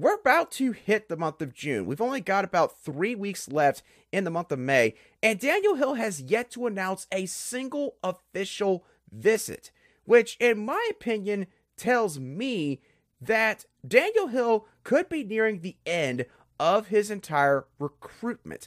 we're 0.00 0.14
about 0.14 0.50
to 0.52 0.72
hit 0.72 1.08
the 1.08 1.16
month 1.16 1.42
of 1.42 1.54
June. 1.54 1.84
We've 1.84 2.00
only 2.00 2.22
got 2.22 2.44
about 2.44 2.80
three 2.80 3.14
weeks 3.14 3.48
left 3.48 3.82
in 4.12 4.24
the 4.24 4.30
month 4.30 4.50
of 4.50 4.58
May, 4.58 4.94
and 5.22 5.38
Daniel 5.38 5.74
Hill 5.74 5.94
has 5.94 6.22
yet 6.22 6.50
to 6.52 6.66
announce 6.66 7.06
a 7.12 7.26
single 7.26 7.96
official 8.02 8.84
visit, 9.12 9.70
which, 10.04 10.36
in 10.40 10.64
my 10.64 10.84
opinion, 10.90 11.46
tells 11.76 12.18
me 12.18 12.80
that 13.20 13.66
Daniel 13.86 14.28
Hill 14.28 14.66
could 14.82 15.08
be 15.08 15.22
nearing 15.22 15.60
the 15.60 15.76
end 15.84 16.24
of 16.58 16.88
his 16.88 17.10
entire 17.10 17.66
recruitment. 17.78 18.66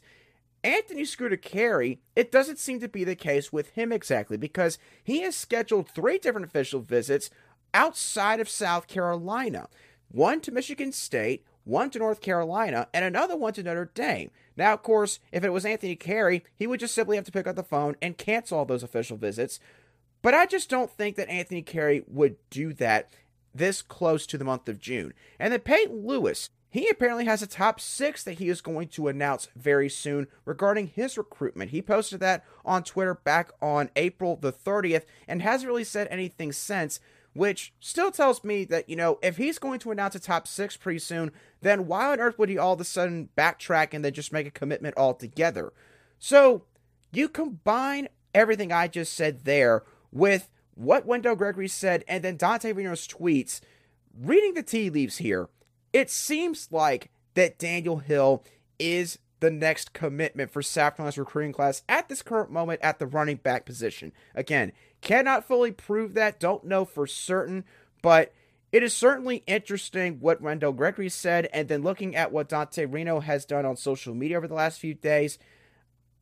Anthony 0.63 1.03
Scooter 1.03 1.37
Carey, 1.37 1.99
it 2.15 2.31
doesn't 2.31 2.59
seem 2.59 2.79
to 2.79 2.87
be 2.87 3.03
the 3.03 3.15
case 3.15 3.51
with 3.51 3.69
him 3.71 3.91
exactly 3.91 4.37
because 4.37 4.77
he 5.03 5.21
has 5.21 5.35
scheduled 5.35 5.89
three 5.89 6.17
different 6.17 6.47
official 6.47 6.79
visits 6.79 7.29
outside 7.73 8.39
of 8.39 8.49
South 8.49 8.87
Carolina 8.87 9.67
one 10.13 10.39
to 10.41 10.51
Michigan 10.51 10.91
State, 10.91 11.43
one 11.63 11.89
to 11.89 11.99
North 11.99 12.21
Carolina, 12.21 12.87
and 12.93 13.03
another 13.03 13.35
one 13.35 13.51
to 13.53 13.63
Notre 13.63 13.89
Dame. 13.95 14.29
Now, 14.55 14.73
of 14.73 14.83
course, 14.83 15.19
if 15.31 15.43
it 15.43 15.49
was 15.49 15.65
Anthony 15.65 15.95
Carey, 15.95 16.43
he 16.55 16.67
would 16.67 16.79
just 16.79 16.93
simply 16.93 17.15
have 17.15 17.25
to 17.25 17.31
pick 17.31 17.47
up 17.47 17.55
the 17.55 17.63
phone 17.63 17.95
and 18.01 18.17
cancel 18.17 18.59
all 18.59 18.65
those 18.65 18.83
official 18.83 19.17
visits. 19.17 19.59
But 20.21 20.35
I 20.35 20.45
just 20.45 20.69
don't 20.69 20.91
think 20.91 21.15
that 21.15 21.29
Anthony 21.29 21.63
Carey 21.63 22.03
would 22.07 22.37
do 22.51 22.73
that 22.73 23.11
this 23.55 23.81
close 23.81 24.27
to 24.27 24.37
the 24.37 24.45
month 24.45 24.69
of 24.69 24.79
June. 24.79 25.13
And 25.39 25.51
then 25.51 25.61
Peyton 25.61 26.05
Lewis, 26.05 26.49
he 26.73 26.89
apparently 26.89 27.25
has 27.25 27.43
a 27.43 27.47
top 27.47 27.79
six 27.79 28.23
that 28.23 28.39
he 28.39 28.49
is 28.49 28.59
going 28.59 28.87
to 28.87 29.07
announce 29.07 29.47
very 29.55 29.89
soon 29.89 30.25
regarding 30.43 30.87
his 30.87 31.19
recruitment. 31.19 31.69
He 31.69 31.83
posted 31.83 32.19
that 32.21 32.43
on 32.65 32.83
Twitter 32.83 33.13
back 33.13 33.51
on 33.61 33.91
April 33.95 34.35
the 34.35 34.51
30th 34.51 35.03
and 35.27 35.43
hasn't 35.43 35.67
really 35.67 35.83
said 35.83 36.07
anything 36.09 36.51
since 36.51 36.99
which 37.33 37.73
still 37.79 38.11
tells 38.11 38.43
me 38.43 38.63
that, 38.65 38.87
you 38.87 38.95
know, 38.95 39.19
if 39.21 39.37
he's 39.37 39.59
going 39.59 39.79
to 39.79 39.91
announce 39.91 40.15
a 40.15 40.19
top 40.19 40.47
six 40.47 40.77
pretty 40.77 40.99
soon, 40.99 41.31
then 41.61 41.87
why 41.87 42.11
on 42.11 42.19
earth 42.19 42.37
would 42.37 42.49
he 42.49 42.57
all 42.57 42.73
of 42.73 42.81
a 42.81 42.85
sudden 42.85 43.29
backtrack 43.37 43.93
and 43.93 44.03
then 44.03 44.13
just 44.13 44.33
make 44.33 44.47
a 44.47 44.51
commitment 44.51 44.97
altogether? 44.97 45.73
So 46.19 46.63
you 47.11 47.27
combine 47.27 48.07
everything 48.33 48.71
I 48.71 48.87
just 48.87 49.13
said 49.13 49.45
there 49.45 49.83
with 50.11 50.49
what 50.75 51.05
Wendell 51.05 51.35
Gregory 51.35 51.67
said 51.67 52.03
and 52.07 52.23
then 52.23 52.37
Dante 52.37 52.71
Reno's 52.71 53.07
tweets, 53.07 53.61
reading 54.19 54.53
the 54.53 54.63
tea 54.63 54.89
leaves 54.89 55.17
here, 55.17 55.49
it 55.93 56.09
seems 56.09 56.67
like 56.71 57.11
that 57.35 57.57
Daniel 57.57 57.97
Hill 57.97 58.43
is 58.79 59.19
the 59.39 59.51
next 59.51 59.93
commitment 59.93 60.51
for 60.51 60.61
Carolina's 60.61 61.17
recruiting 61.17 61.51
class 61.51 61.83
at 61.87 62.09
this 62.09 62.21
current 62.21 62.51
moment 62.51 62.81
at 62.81 62.99
the 62.99 63.05
running 63.05 63.37
back 63.37 63.65
position. 63.65 64.11
Again, 64.33 64.71
cannot 65.01 65.45
fully 65.45 65.71
prove 65.71 66.13
that, 66.13 66.39
don't 66.39 66.63
know 66.63 66.85
for 66.85 67.05
certain, 67.05 67.65
but 68.01 68.33
it 68.71 68.81
is 68.83 68.93
certainly 68.93 69.43
interesting 69.45 70.19
what 70.19 70.41
Wendell 70.41 70.71
Gregory 70.71 71.09
said, 71.09 71.47
and 71.53 71.67
then 71.67 71.83
looking 71.83 72.15
at 72.15 72.31
what 72.31 72.49
Dante 72.49 72.85
Reno 72.85 73.19
has 73.19 73.45
done 73.45 73.65
on 73.65 73.75
social 73.75 74.15
media 74.15 74.37
over 74.37 74.47
the 74.47 74.55
last 74.55 74.79
few 74.79 74.93
days, 74.93 75.37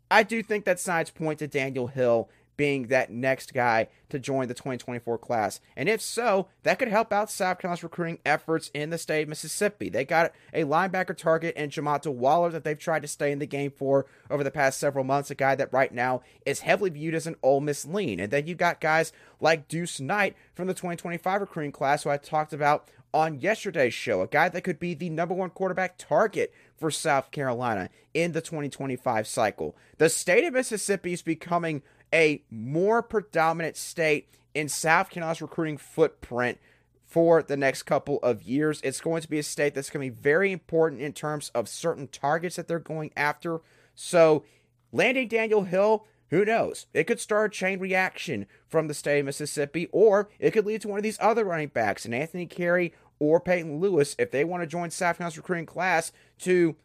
I 0.09 0.23
do 0.23 0.43
think 0.43 0.65
that 0.65 0.79
signs 0.79 1.11
point 1.11 1.39
to 1.39 1.47
Daniel 1.47 1.87
Hill 1.87 2.29
being 2.61 2.89
that 2.89 3.09
next 3.09 3.55
guy 3.55 3.87
to 4.07 4.19
join 4.19 4.47
the 4.47 4.53
2024 4.53 5.17
class. 5.17 5.59
And 5.75 5.89
if 5.89 5.99
so, 5.99 6.47
that 6.61 6.77
could 6.77 6.89
help 6.89 7.11
out 7.11 7.31
South 7.31 7.57
Carolina's 7.57 7.81
recruiting 7.81 8.19
efforts 8.23 8.69
in 8.75 8.91
the 8.91 8.99
state 8.99 9.23
of 9.23 9.29
Mississippi. 9.29 9.89
They 9.89 10.05
got 10.05 10.31
a 10.53 10.63
linebacker 10.63 11.17
target 11.17 11.55
in 11.55 11.71
Jamata 11.71 12.13
Waller 12.13 12.51
that 12.51 12.63
they've 12.63 12.77
tried 12.77 13.01
to 13.01 13.07
stay 13.07 13.31
in 13.31 13.39
the 13.39 13.47
game 13.47 13.71
for 13.71 14.05
over 14.29 14.43
the 14.43 14.51
past 14.51 14.79
several 14.79 15.03
months, 15.03 15.31
a 15.31 15.35
guy 15.35 15.55
that 15.55 15.73
right 15.73 15.91
now 15.91 16.21
is 16.45 16.59
heavily 16.59 16.91
viewed 16.91 17.15
as 17.15 17.25
an 17.25 17.35
Ole 17.41 17.61
Miss 17.61 17.83
lean. 17.83 18.19
And 18.19 18.31
then 18.31 18.45
you 18.45 18.53
got 18.53 18.79
guys 18.79 19.11
like 19.39 19.67
Deuce 19.67 19.99
Knight 19.99 20.35
from 20.53 20.67
the 20.67 20.75
2025 20.75 21.41
recruiting 21.41 21.71
class, 21.71 22.03
who 22.03 22.11
I 22.11 22.17
talked 22.17 22.53
about 22.53 22.87
on 23.11 23.39
yesterday's 23.39 23.95
show, 23.95 24.21
a 24.21 24.27
guy 24.27 24.49
that 24.49 24.63
could 24.63 24.79
be 24.79 24.93
the 24.93 25.09
number 25.09 25.33
one 25.33 25.49
quarterback 25.49 25.97
target 25.97 26.53
for 26.77 26.91
South 26.91 27.31
Carolina 27.31 27.89
in 28.13 28.31
the 28.33 28.41
2025 28.41 29.27
cycle. 29.27 29.75
The 29.97 30.09
state 30.09 30.43
of 30.45 30.53
Mississippi 30.53 31.13
is 31.13 31.21
becoming 31.21 31.81
a 32.13 32.43
more 32.49 33.01
predominant 33.01 33.77
state 33.77 34.27
in 34.53 34.69
South 34.69 35.09
Carolina's 35.09 35.41
recruiting 35.41 35.77
footprint 35.77 36.59
for 37.05 37.43
the 37.43 37.57
next 37.57 37.83
couple 37.83 38.19
of 38.23 38.43
years. 38.43 38.79
It's 38.83 39.01
going 39.01 39.21
to 39.21 39.29
be 39.29 39.39
a 39.39 39.43
state 39.43 39.73
that's 39.73 39.89
going 39.89 40.07
to 40.07 40.15
be 40.15 40.21
very 40.21 40.51
important 40.51 41.01
in 41.01 41.13
terms 41.13 41.51
of 41.53 41.67
certain 41.67 42.07
targets 42.07 42.55
that 42.55 42.67
they're 42.67 42.79
going 42.79 43.11
after. 43.17 43.61
So, 43.95 44.45
landing 44.91 45.27
Daniel 45.27 45.63
Hill, 45.63 46.05
who 46.29 46.45
knows? 46.45 46.85
It 46.93 47.05
could 47.05 47.19
start 47.19 47.53
a 47.53 47.57
chain 47.57 47.79
reaction 47.79 48.45
from 48.69 48.87
the 48.87 48.93
state 48.93 49.19
of 49.19 49.25
Mississippi, 49.25 49.89
or 49.91 50.29
it 50.39 50.51
could 50.51 50.65
lead 50.65 50.81
to 50.81 50.87
one 50.87 50.99
of 50.99 51.03
these 51.03 51.17
other 51.19 51.43
running 51.43 51.67
backs, 51.67 52.05
and 52.05 52.15
Anthony 52.15 52.45
Carey 52.45 52.93
or 53.19 53.39
Peyton 53.39 53.79
Lewis, 53.79 54.15
if 54.17 54.31
they 54.31 54.43
want 54.43 54.63
to 54.63 54.67
join 54.67 54.89
South 54.89 55.17
Carolina's 55.17 55.37
recruiting 55.37 55.65
class, 55.65 56.11
to 56.39 56.75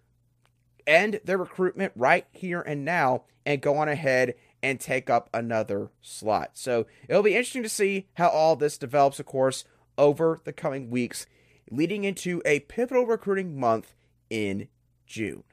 end 0.87 1.21
their 1.25 1.39
recruitment 1.39 1.93
right 1.97 2.27
here 2.33 2.61
and 2.61 2.85
now 2.85 3.23
and 3.47 3.63
go 3.63 3.77
on 3.79 3.89
ahead 3.89 4.35
and 4.63 4.81
take 4.81 5.09
up 5.11 5.29
another 5.33 5.91
slot. 6.01 6.51
So 6.55 6.87
it'll 7.09 7.23
be 7.23 7.37
interesting 7.37 7.63
to 7.63 7.69
see 7.69 8.09
how 8.15 8.29
all 8.29 8.57
this 8.57 8.79
develops, 8.79 9.21
of 9.21 9.27
course, 9.27 9.65
over 9.99 10.41
the 10.45 10.53
coming 10.53 10.91
weeks, 10.91 11.27
leading 11.71 12.05
into 12.05 12.43
a 12.45 12.61
pivotal 12.61 13.07
recruiting 13.07 13.59
month 13.59 13.95
in 14.31 14.69
June. 15.07 15.45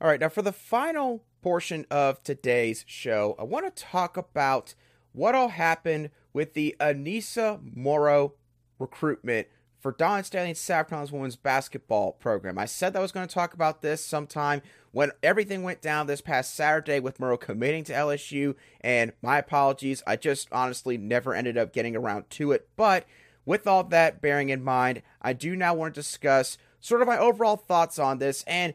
All 0.00 0.08
right, 0.08 0.20
now 0.20 0.28
for 0.28 0.42
the 0.42 0.52
final 0.52 1.24
portion 1.42 1.86
of 1.90 2.22
today's 2.22 2.84
show, 2.88 3.36
I 3.38 3.44
want 3.44 3.64
to 3.74 3.82
talk 3.82 4.16
about 4.16 4.74
what 5.12 5.34
all 5.34 5.48
happened 5.48 6.10
with 6.32 6.54
the 6.54 6.74
Aneesah 6.80 7.60
Morrow 7.76 8.34
recruitment 8.78 9.46
for 9.82 9.90
Don 9.90 10.22
South 10.22 10.88
Carolina's 10.88 11.10
women's 11.10 11.34
basketball 11.34 12.12
program. 12.12 12.56
I 12.56 12.66
said 12.66 12.92
that 12.92 13.00
I 13.00 13.02
was 13.02 13.10
going 13.10 13.26
to 13.26 13.34
talk 13.34 13.52
about 13.52 13.82
this 13.82 14.02
sometime 14.02 14.62
when 14.92 15.10
everything 15.24 15.64
went 15.64 15.82
down 15.82 16.06
this 16.06 16.20
past 16.20 16.54
Saturday 16.54 17.00
with 17.00 17.18
Morrow 17.18 17.36
committing 17.36 17.82
to 17.84 17.92
LSU, 17.92 18.54
and 18.80 19.12
my 19.20 19.38
apologies, 19.38 20.00
I 20.06 20.14
just 20.14 20.48
honestly 20.52 20.96
never 20.96 21.34
ended 21.34 21.58
up 21.58 21.72
getting 21.72 21.96
around 21.96 22.30
to 22.30 22.52
it. 22.52 22.68
But 22.76 23.06
with 23.44 23.66
all 23.66 23.82
that 23.84 24.22
bearing 24.22 24.50
in 24.50 24.62
mind, 24.62 25.02
I 25.20 25.32
do 25.32 25.56
now 25.56 25.74
want 25.74 25.94
to 25.94 26.00
discuss 26.00 26.58
sort 26.78 27.02
of 27.02 27.08
my 27.08 27.18
overall 27.18 27.56
thoughts 27.56 27.98
on 27.98 28.18
this 28.18 28.44
and 28.46 28.74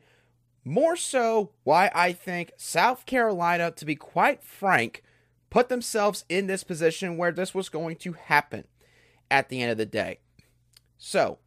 more 0.65 0.97
so 0.97 1.51
why 1.63 1.89
I 1.95 2.11
think 2.11 2.51
South 2.57 3.05
Carolina, 3.05 3.71
to 3.71 3.85
be 3.85 3.95
quite 3.95 4.43
frank, 4.43 5.03
put 5.49 5.69
themselves 5.69 6.25
in 6.27 6.47
this 6.47 6.65
position 6.65 7.15
where 7.15 7.31
this 7.31 7.55
was 7.55 7.69
going 7.69 7.95
to 7.97 8.11
happen 8.11 8.65
at 9.31 9.47
the 9.47 9.61
end 9.61 9.71
of 9.71 9.77
the 9.77 9.85
day. 9.85 10.19
So, 10.97 11.39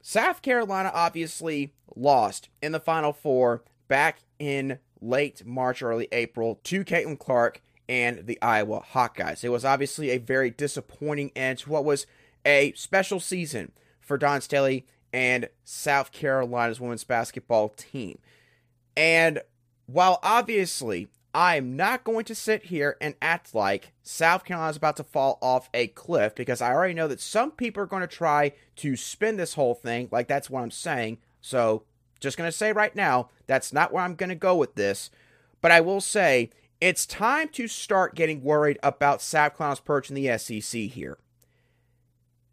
South 0.00 0.42
Carolina 0.42 0.90
obviously 0.92 1.72
lost 1.94 2.48
in 2.60 2.72
the 2.72 2.80
Final 2.80 3.12
Four 3.12 3.62
back 3.88 4.20
in 4.38 4.78
late 5.00 5.44
March, 5.46 5.82
early 5.82 6.08
April 6.12 6.60
to 6.64 6.84
Caitlin 6.84 7.18
Clark 7.18 7.60
and 7.88 8.26
the 8.26 8.38
Iowa 8.40 8.82
Hawkeyes. 8.92 9.44
It 9.44 9.50
was 9.50 9.64
obviously 9.64 10.10
a 10.10 10.18
very 10.18 10.50
disappointing 10.50 11.30
end 11.36 11.58
to 11.60 11.70
what 11.70 11.84
was 11.84 12.06
a 12.44 12.72
special 12.72 13.20
season 13.20 13.72
for 14.00 14.18
Dawn 14.18 14.40
Staley 14.40 14.86
and 15.12 15.48
South 15.64 16.10
Carolina's 16.12 16.80
women's 16.80 17.04
basketball 17.04 17.68
team. 17.70 18.18
And 18.96 19.40
while 19.86 20.18
obviously 20.22 21.08
I'm 21.34 21.76
not 21.76 22.04
going 22.04 22.24
to 22.26 22.34
sit 22.34 22.66
here 22.66 22.96
and 23.00 23.14
act 23.22 23.54
like 23.54 23.92
South 24.02 24.44
Carolina 24.44 24.70
is 24.70 24.76
about 24.76 24.96
to 24.98 25.04
fall 25.04 25.38
off 25.40 25.70
a 25.72 25.86
cliff 25.88 26.34
because 26.34 26.60
I 26.60 26.72
already 26.72 26.92
know 26.92 27.08
that 27.08 27.20
some 27.20 27.50
people 27.52 27.82
are 27.82 27.86
going 27.86 28.02
to 28.02 28.06
try 28.06 28.52
to 28.76 28.96
spin 28.96 29.38
this 29.38 29.54
whole 29.54 29.74
thing 29.74 30.08
like 30.10 30.28
that's 30.28 30.50
what 30.50 30.62
I'm 30.62 30.70
saying. 30.70 31.18
So, 31.40 31.84
just 32.20 32.36
going 32.36 32.48
to 32.48 32.56
say 32.56 32.72
right 32.72 32.94
now, 32.94 33.30
that's 33.46 33.72
not 33.72 33.92
where 33.92 34.04
I'm 34.04 34.14
going 34.14 34.28
to 34.28 34.36
go 34.36 34.54
with 34.54 34.74
this. 34.74 35.10
But 35.60 35.72
I 35.72 35.80
will 35.80 36.00
say 36.00 36.50
it's 36.80 37.06
time 37.06 37.48
to 37.50 37.66
start 37.66 38.14
getting 38.14 38.42
worried 38.42 38.78
about 38.82 39.22
South 39.22 39.56
Carolina's 39.56 39.80
perch 39.80 40.10
in 40.10 40.14
the 40.14 40.38
SEC 40.38 40.82
here. 40.82 41.18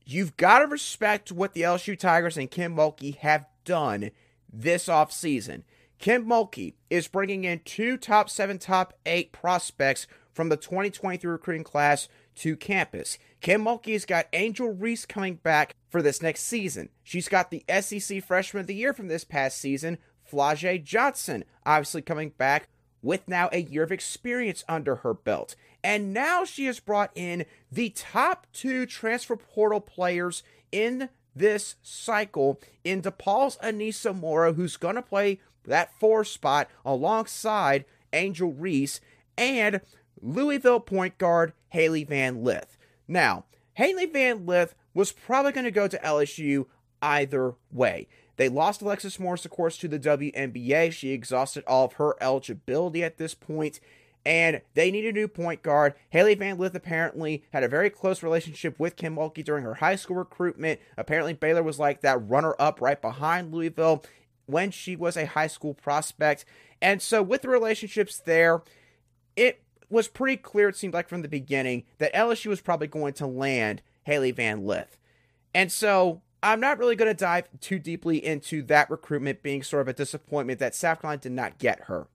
You've 0.05 0.37
got 0.37 0.59
to 0.59 0.67
respect 0.67 1.31
what 1.31 1.53
the 1.53 1.61
LSU 1.61 1.97
Tigers 1.97 2.37
and 2.37 2.49
Kim 2.49 2.75
Mulkey 2.75 3.17
have 3.17 3.45
done 3.65 4.11
this 4.51 4.87
offseason. 4.87 5.63
Kim 5.99 6.25
Mulkey 6.25 6.75
is 6.89 7.09
bringing 7.09 7.43
in 7.43 7.59
two 7.65 7.97
top 7.97 8.29
seven, 8.29 8.57
top 8.57 8.93
eight 9.05 9.33
prospects 9.33 10.07
from 10.33 10.47
the 10.47 10.55
2023 10.55 11.29
recruiting 11.29 11.65
class 11.65 12.07
to 12.35 12.55
campus. 12.55 13.17
Kim 13.41 13.65
Mulkey's 13.65 14.05
got 14.05 14.27
Angel 14.31 14.69
Reese 14.69 15.05
coming 15.05 15.35
back 15.35 15.75
for 15.89 16.01
this 16.01 16.21
next 16.21 16.43
season. 16.43 16.87
She's 17.03 17.27
got 17.27 17.51
the 17.51 17.65
SEC 17.81 18.23
Freshman 18.23 18.61
of 18.61 18.67
the 18.67 18.75
Year 18.75 18.93
from 18.93 19.09
this 19.09 19.25
past 19.25 19.59
season, 19.59 19.97
Flau'jae 20.31 20.81
Johnson, 20.81 21.43
obviously 21.65 22.01
coming 22.01 22.29
back 22.29 22.69
with 23.01 23.27
now 23.27 23.49
a 23.51 23.61
year 23.61 23.83
of 23.83 23.91
experience 23.91 24.63
under 24.69 24.97
her 24.97 25.13
belt. 25.13 25.57
And 25.83 26.13
now 26.13 26.45
she 26.45 26.65
has 26.65 26.79
brought 26.79 27.11
in 27.13 27.45
the 27.69 27.89
top 27.89 28.47
two 28.53 28.85
transfer 28.85 29.35
portal 29.35 29.81
players 29.81 30.43
in 30.71 31.09
this 31.35 31.75
cycle 31.81 32.59
in 32.83 33.01
DePaul's 33.01 33.57
Aneesah 33.57 34.17
Morrow, 34.17 34.53
who's 34.53 34.77
going 34.77 34.95
to 34.95 35.01
play 35.01 35.39
that 35.69 35.97
four 35.99 36.23
spot 36.23 36.69
alongside 36.83 37.85
Angel 38.13 38.51
Reese 38.51 38.99
and 39.37 39.81
Louisville 40.21 40.79
point 40.79 41.17
guard 41.17 41.53
Hailey 41.69 42.03
Van 42.03 42.43
Lith. 42.43 42.77
Now, 43.07 43.45
Hailey 43.73 44.05
Van 44.05 44.45
Lith 44.45 44.75
was 44.93 45.11
probably 45.11 45.53
going 45.53 45.65
to 45.65 45.71
go 45.71 45.87
to 45.87 45.99
LSU 45.99 46.65
either 47.01 47.55
way. 47.71 48.07
They 48.35 48.49
lost 48.49 48.81
Alexis 48.81 49.19
Morris, 49.19 49.45
of 49.45 49.51
course, 49.51 49.77
to 49.77 49.87
the 49.87 49.99
WNBA. 49.99 50.91
She 50.91 51.11
exhausted 51.11 51.63
all 51.67 51.85
of 51.85 51.93
her 51.93 52.15
eligibility 52.21 53.03
at 53.03 53.17
this 53.17 53.33
point, 53.33 53.79
and 54.25 54.61
they 54.75 54.91
need 54.91 55.05
a 55.05 55.11
new 55.11 55.27
point 55.27 55.61
guard. 55.61 55.93
Hailey 56.11 56.35
Van 56.35 56.57
Lith 56.57 56.75
apparently 56.75 57.43
had 57.51 57.63
a 57.63 57.67
very 57.67 57.89
close 57.89 58.23
relationship 58.23 58.79
with 58.79 58.95
Kim 58.95 59.15
Mulkey 59.15 59.43
during 59.43 59.63
her 59.63 59.75
high 59.75 59.95
school 59.95 60.17
recruitment. 60.17 60.79
Apparently, 60.97 61.33
Baylor 61.33 61.63
was 61.63 61.79
like 61.79 62.01
that 62.01 62.29
runner 62.29 62.55
up 62.59 62.79
right 62.79 63.01
behind 63.01 63.53
Louisville 63.53 64.03
when 64.49 64.71
she 64.71 64.95
was 64.95 65.15
a 65.15 65.25
high 65.25 65.47
school 65.47 65.73
prospect. 65.73 66.45
And 66.81 67.01
so, 67.01 67.21
with 67.21 67.41
the 67.41 67.49
relationships 67.49 68.19
there, 68.19 68.61
it 69.35 69.61
was 69.89 70.07
pretty 70.07 70.37
clear, 70.37 70.69
it 70.69 70.75
seemed 70.75 70.93
like 70.93 71.09
from 71.09 71.21
the 71.21 71.27
beginning, 71.27 71.83
that 71.97 72.13
LSU 72.13 72.47
was 72.47 72.61
probably 72.61 72.87
going 72.87 73.13
to 73.13 73.27
land 73.27 73.81
Hailey 74.03 74.31
Van 74.31 74.65
Lith. 74.65 74.97
And 75.53 75.71
so 75.71 76.21
I'm 76.43 76.59
not 76.59 76.77
really 76.77 76.95
going 76.95 77.09
to 77.09 77.19
dive 77.19 77.47
too 77.59 77.79
deeply 77.79 78.23
into 78.23 78.61
that 78.63 78.89
recruitment 78.89 79.43
being 79.43 79.63
sort 79.63 79.81
of 79.81 79.87
a 79.87 79.93
disappointment 79.93 80.59
that 80.59 80.75
South 80.75 81.01
Carolina 81.01 81.21
did 81.21 81.31
not 81.31 81.57
get 81.57 81.81
her. 81.85 82.07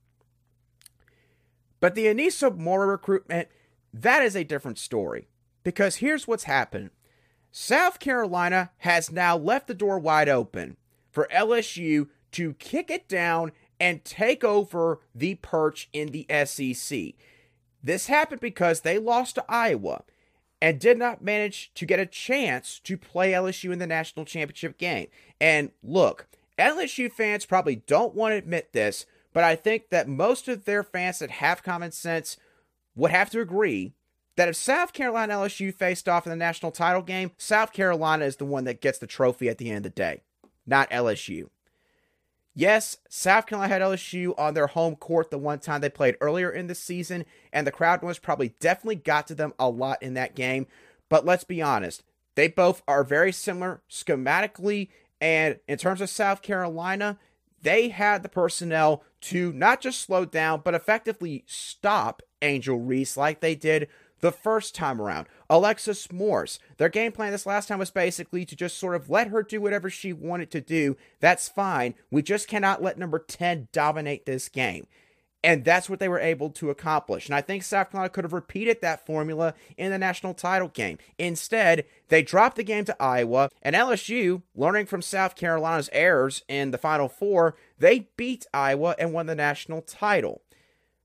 But 1.80 1.94
the 1.94 2.06
Aneesah 2.06 2.56
Morrow 2.56 2.86
recruitment, 2.86 3.48
that 3.92 4.22
is 4.22 4.36
a 4.36 4.44
different 4.44 4.78
story. 4.78 5.28
Because 5.62 5.96
here's 5.96 6.28
what's 6.28 6.44
happened 6.44 6.90
South 7.50 7.98
Carolina 7.98 8.70
has 8.78 9.10
now 9.10 9.36
left 9.36 9.66
the 9.66 9.74
door 9.74 9.98
wide 9.98 10.28
open 10.28 10.76
for 11.10 11.28
LSU 11.32 12.08
to 12.34 12.54
kick 12.54 12.90
it 12.90 13.08
down 13.08 13.52
and 13.80 14.04
take 14.04 14.44
over 14.44 15.00
the 15.14 15.36
perch 15.36 15.88
in 15.92 16.08
the 16.08 16.26
SEC. 16.44 17.14
This 17.82 18.06
happened 18.06 18.40
because 18.40 18.80
they 18.80 18.98
lost 18.98 19.34
to 19.34 19.44
Iowa 19.48 20.02
and 20.60 20.80
did 20.80 20.98
not 20.98 21.22
manage 21.22 21.72
to 21.74 21.84
get 21.84 22.00
a 22.00 22.06
chance 22.06 22.80
to 22.80 22.96
play 22.96 23.32
LSU 23.32 23.72
in 23.72 23.78
the 23.78 23.86
national 23.86 24.24
championship 24.24 24.78
game. 24.78 25.08
And 25.40 25.70
look, 25.82 26.26
LSU 26.58 27.12
fans 27.12 27.44
probably 27.44 27.76
don't 27.76 28.14
want 28.14 28.32
to 28.32 28.38
admit 28.38 28.72
this, 28.72 29.06
but 29.32 29.44
I 29.44 29.56
think 29.56 29.90
that 29.90 30.08
most 30.08 30.48
of 30.48 30.64
their 30.64 30.82
fans 30.82 31.18
that 31.18 31.30
have 31.32 31.62
common 31.62 31.92
sense 31.92 32.36
would 32.94 33.10
have 33.10 33.30
to 33.30 33.40
agree 33.40 33.92
that 34.36 34.48
if 34.48 34.56
South 34.56 34.92
Carolina 34.92 35.34
LSU 35.34 35.74
faced 35.74 36.08
off 36.08 36.26
in 36.26 36.30
the 36.30 36.36
national 36.36 36.72
title 36.72 37.02
game, 37.02 37.32
South 37.36 37.72
Carolina 37.72 38.24
is 38.24 38.36
the 38.36 38.44
one 38.44 38.64
that 38.64 38.80
gets 38.80 38.98
the 38.98 39.06
trophy 39.06 39.48
at 39.48 39.58
the 39.58 39.68
end 39.68 39.78
of 39.78 39.82
the 39.82 39.90
day, 39.90 40.22
not 40.66 40.90
LSU. 40.90 41.48
Yes, 42.54 42.98
South 43.08 43.46
Carolina 43.46 43.72
had 43.72 43.82
LSU 43.82 44.32
on 44.38 44.54
their 44.54 44.68
home 44.68 44.94
court 44.94 45.30
the 45.30 45.38
one 45.38 45.58
time 45.58 45.80
they 45.80 45.88
played 45.90 46.16
earlier 46.20 46.50
in 46.50 46.68
the 46.68 46.74
season, 46.74 47.24
and 47.52 47.66
the 47.66 47.72
crowd 47.72 48.02
noise 48.02 48.20
probably 48.20 48.54
definitely 48.60 48.96
got 48.96 49.26
to 49.26 49.34
them 49.34 49.52
a 49.58 49.68
lot 49.68 50.00
in 50.00 50.14
that 50.14 50.36
game. 50.36 50.68
But 51.08 51.24
let's 51.24 51.42
be 51.42 51.60
honest, 51.60 52.04
they 52.36 52.46
both 52.46 52.82
are 52.86 53.02
very 53.02 53.32
similar 53.32 53.82
schematically, 53.90 54.88
and 55.20 55.58
in 55.66 55.78
terms 55.78 56.00
of 56.00 56.10
South 56.10 56.42
Carolina, 56.42 57.18
they 57.60 57.88
had 57.88 58.22
the 58.22 58.28
personnel 58.28 59.02
to 59.22 59.52
not 59.52 59.80
just 59.80 60.00
slow 60.02 60.24
down, 60.24 60.60
but 60.64 60.74
effectively 60.74 61.42
stop 61.46 62.22
Angel 62.40 62.78
Reese 62.78 63.16
like 63.16 63.40
they 63.40 63.56
did 63.56 63.88
the 64.20 64.32
first 64.32 64.74
time 64.74 65.00
around. 65.00 65.26
Alexis 65.50 66.10
Morris, 66.10 66.58
their 66.78 66.88
game 66.88 67.12
plan 67.12 67.32
this 67.32 67.46
last 67.46 67.68
time 67.68 67.78
was 67.78 67.90
basically 67.90 68.44
to 68.44 68.56
just 68.56 68.78
sort 68.78 68.94
of 68.94 69.10
let 69.10 69.28
her 69.28 69.42
do 69.42 69.60
whatever 69.60 69.90
she 69.90 70.12
wanted 70.12 70.50
to 70.50 70.60
do. 70.60 70.96
That's 71.20 71.48
fine. 71.48 71.94
We 72.10 72.22
just 72.22 72.48
cannot 72.48 72.82
let 72.82 72.98
number 72.98 73.18
10 73.18 73.68
dominate 73.72 74.26
this 74.26 74.48
game. 74.48 74.86
And 75.44 75.62
that's 75.62 75.90
what 75.90 75.98
they 75.98 76.08
were 76.08 76.20
able 76.20 76.48
to 76.50 76.70
accomplish. 76.70 77.26
And 77.26 77.34
I 77.34 77.42
think 77.42 77.62
South 77.62 77.90
Carolina 77.90 78.08
could 78.08 78.24
have 78.24 78.32
repeated 78.32 78.80
that 78.80 79.04
formula 79.04 79.52
in 79.76 79.90
the 79.90 79.98
national 79.98 80.32
title 80.32 80.68
game. 80.68 80.96
Instead, 81.18 81.84
they 82.08 82.22
dropped 82.22 82.56
the 82.56 82.64
game 82.64 82.86
to 82.86 82.96
Iowa, 83.02 83.50
and 83.60 83.76
LSU, 83.76 84.40
learning 84.54 84.86
from 84.86 85.02
South 85.02 85.36
Carolina's 85.36 85.90
errors 85.92 86.42
in 86.48 86.70
the 86.70 86.78
Final 86.78 87.10
Four, 87.10 87.56
they 87.78 88.08
beat 88.16 88.46
Iowa 88.54 88.96
and 88.98 89.12
won 89.12 89.26
the 89.26 89.34
national 89.34 89.82
title. 89.82 90.40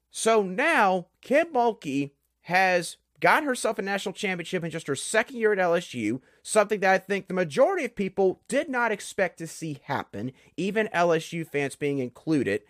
So 0.10 0.42
now, 0.42 1.08
Kim 1.22 1.48
Mulkey 1.48 2.12
has 2.50 2.98
got 3.20 3.44
herself 3.44 3.80
a 3.80 3.82
national 3.82 4.14
championship 4.14 4.64
in 4.64 4.72
just 4.72 4.88
her 4.88 4.96
second 4.96 5.38
year 5.38 5.54
at 5.54 5.60
LSU, 5.60 6.22
something 6.42 6.80
that 6.80 6.94
I 6.94 6.98
think 6.98 7.28
the 7.28 7.34
majority 7.34 7.86
of 7.86 7.96
people 7.96 8.42
did 8.48 8.70
not 8.70 8.92
expect 8.92 9.38
to 9.38 9.48
see 9.48 9.80
happen, 9.84 10.32
even 10.58 10.90
LSU 10.94 11.48
fans 11.48 11.76
being 11.76 12.00
included. 12.00 12.62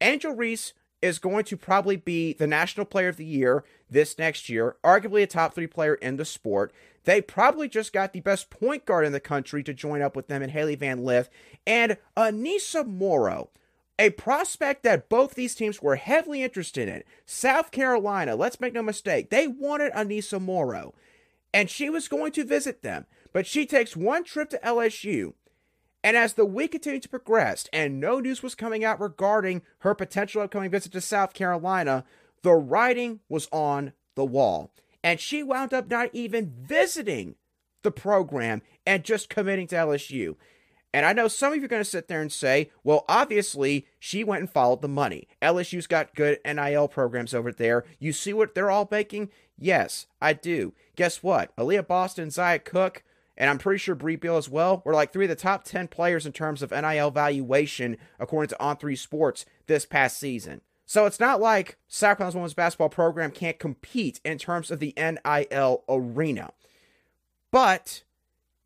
Angel 0.00 0.34
Reese 0.34 0.74
is 1.02 1.18
going 1.18 1.44
to 1.44 1.56
probably 1.56 1.96
be 1.96 2.32
the 2.32 2.46
National 2.46 2.86
Player 2.86 3.08
of 3.08 3.16
the 3.16 3.24
Year 3.24 3.64
this 3.90 4.18
next 4.18 4.48
year, 4.48 4.76
arguably 4.84 5.22
a 5.22 5.26
top 5.26 5.54
three 5.54 5.66
player 5.66 5.94
in 5.96 6.16
the 6.16 6.24
sport. 6.24 6.72
They 7.04 7.20
probably 7.20 7.68
just 7.68 7.92
got 7.92 8.12
the 8.12 8.20
best 8.20 8.48
point 8.48 8.86
guard 8.86 9.04
in 9.04 9.12
the 9.12 9.20
country 9.20 9.62
to 9.64 9.74
join 9.74 10.00
up 10.00 10.16
with 10.16 10.28
them 10.28 10.42
in 10.42 10.50
Hailey 10.50 10.76
Van 10.76 11.04
Lith 11.04 11.28
and 11.66 11.98
Aneesah 12.16 12.86
Morrow 12.86 13.50
a 13.98 14.10
prospect 14.10 14.82
that 14.82 15.08
both 15.08 15.34
these 15.34 15.54
teams 15.54 15.80
were 15.80 15.96
heavily 15.96 16.42
interested 16.42 16.88
in. 16.88 17.02
South 17.26 17.70
Carolina, 17.70 18.36
let's 18.36 18.60
make 18.60 18.74
no 18.74 18.82
mistake, 18.82 19.30
they 19.30 19.46
wanted 19.46 19.92
Aneesah 19.92 20.40
Morrow, 20.40 20.94
and 21.52 21.70
she 21.70 21.88
was 21.88 22.08
going 22.08 22.32
to 22.32 22.44
visit 22.44 22.82
them. 22.82 23.06
But 23.32 23.46
she 23.46 23.66
takes 23.66 23.96
one 23.96 24.24
trip 24.24 24.50
to 24.50 24.60
LSU, 24.64 25.34
and 26.04 26.16
as 26.18 26.34
the 26.34 26.44
week 26.44 26.72
continued 26.72 27.02
to 27.04 27.08
progress 27.08 27.66
and 27.72 27.98
no 27.98 28.20
news 28.20 28.42
was 28.42 28.54
coming 28.54 28.84
out 28.84 29.00
regarding 29.00 29.62
her 29.78 29.94
potential 29.94 30.42
upcoming 30.42 30.70
visit 30.70 30.92
to 30.92 31.00
South 31.00 31.32
Carolina, 31.32 32.04
the 32.42 32.52
writing 32.52 33.20
was 33.28 33.48
on 33.50 33.94
the 34.14 34.24
wall. 34.24 34.70
And 35.02 35.18
she 35.18 35.42
wound 35.42 35.72
up 35.72 35.90
not 35.90 36.10
even 36.12 36.52
visiting 36.60 37.36
the 37.82 37.90
program 37.90 38.60
and 38.86 39.02
just 39.02 39.30
committing 39.30 39.66
to 39.68 39.76
LSU. 39.76 40.36
And 40.94 41.04
I 41.04 41.12
know 41.12 41.26
some 41.26 41.52
of 41.52 41.58
you 41.58 41.64
are 41.64 41.68
going 41.68 41.82
to 41.82 41.84
sit 41.84 42.06
there 42.06 42.22
and 42.22 42.30
say, 42.30 42.70
well, 42.84 43.04
obviously, 43.08 43.84
she 43.98 44.22
went 44.22 44.42
and 44.42 44.48
followed 44.50 44.80
the 44.80 44.86
money. 44.86 45.26
LSU's 45.42 45.88
got 45.88 46.14
good 46.14 46.38
NIL 46.46 46.86
programs 46.86 47.34
over 47.34 47.50
there. 47.50 47.84
You 47.98 48.12
see 48.12 48.32
what 48.32 48.54
they're 48.54 48.70
all 48.70 48.86
making? 48.88 49.30
Yes, 49.58 50.06
I 50.22 50.34
do. 50.34 50.72
Guess 50.94 51.20
what? 51.20 51.54
Aliyah 51.56 51.88
Boston, 51.88 52.30
Zia 52.30 52.60
Cooke, 52.60 53.02
and 53.36 53.50
I'm 53.50 53.58
pretty 53.58 53.78
sure 53.78 53.96
Brea 53.96 54.14
Beal 54.14 54.36
as 54.36 54.48
well, 54.48 54.82
were 54.84 54.94
like 54.94 55.12
three 55.12 55.24
of 55.24 55.30
the 55.30 55.34
top 55.34 55.64
10 55.64 55.88
players 55.88 56.26
in 56.26 56.32
terms 56.32 56.62
of 56.62 56.70
NIL 56.70 57.10
valuation, 57.10 57.96
according 58.20 58.50
to 58.50 58.56
On3 58.62 58.96
Sports, 58.96 59.46
this 59.66 59.84
past 59.84 60.16
season. 60.16 60.60
So 60.86 61.06
it's 61.06 61.18
not 61.18 61.40
like 61.40 61.76
Carolina's 61.92 62.36
women's 62.36 62.54
basketball 62.54 62.88
program 62.88 63.32
can't 63.32 63.58
compete 63.58 64.20
in 64.24 64.38
terms 64.38 64.70
of 64.70 64.78
the 64.78 64.94
NIL 64.96 65.82
arena. 65.88 66.52
But 67.50 68.04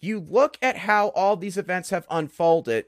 you 0.00 0.20
look 0.20 0.56
at 0.62 0.78
how 0.78 1.08
all 1.08 1.37
these 1.37 1.56
events 1.56 1.90
have 1.90 2.06
unfolded. 2.11 2.87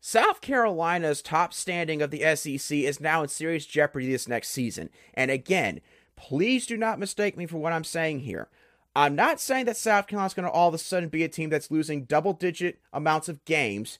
South 0.00 0.40
Carolina's 0.40 1.20
top 1.20 1.52
standing 1.52 2.00
of 2.00 2.10
the 2.10 2.34
SEC 2.34 2.76
is 2.78 3.00
now 3.00 3.22
in 3.22 3.28
serious 3.28 3.66
jeopardy 3.66 4.10
this 4.10 4.26
next 4.26 4.48
season. 4.48 4.88
And 5.12 5.30
again, 5.30 5.80
please 6.16 6.66
do 6.66 6.76
not 6.76 6.98
mistake 6.98 7.36
me 7.36 7.46
for 7.46 7.58
what 7.58 7.74
I'm 7.74 7.84
saying 7.84 8.20
here. 8.20 8.48
I'm 8.96 9.14
not 9.14 9.40
saying 9.40 9.66
that 9.66 9.76
South 9.76 10.06
Carolina's 10.06 10.34
going 10.34 10.46
to 10.46 10.50
all 10.50 10.68
of 10.68 10.74
a 10.74 10.78
sudden 10.78 11.10
be 11.10 11.22
a 11.22 11.28
team 11.28 11.50
that's 11.50 11.70
losing 11.70 12.04
double 12.04 12.32
digit 12.32 12.80
amounts 12.92 13.28
of 13.28 13.44
games 13.44 13.98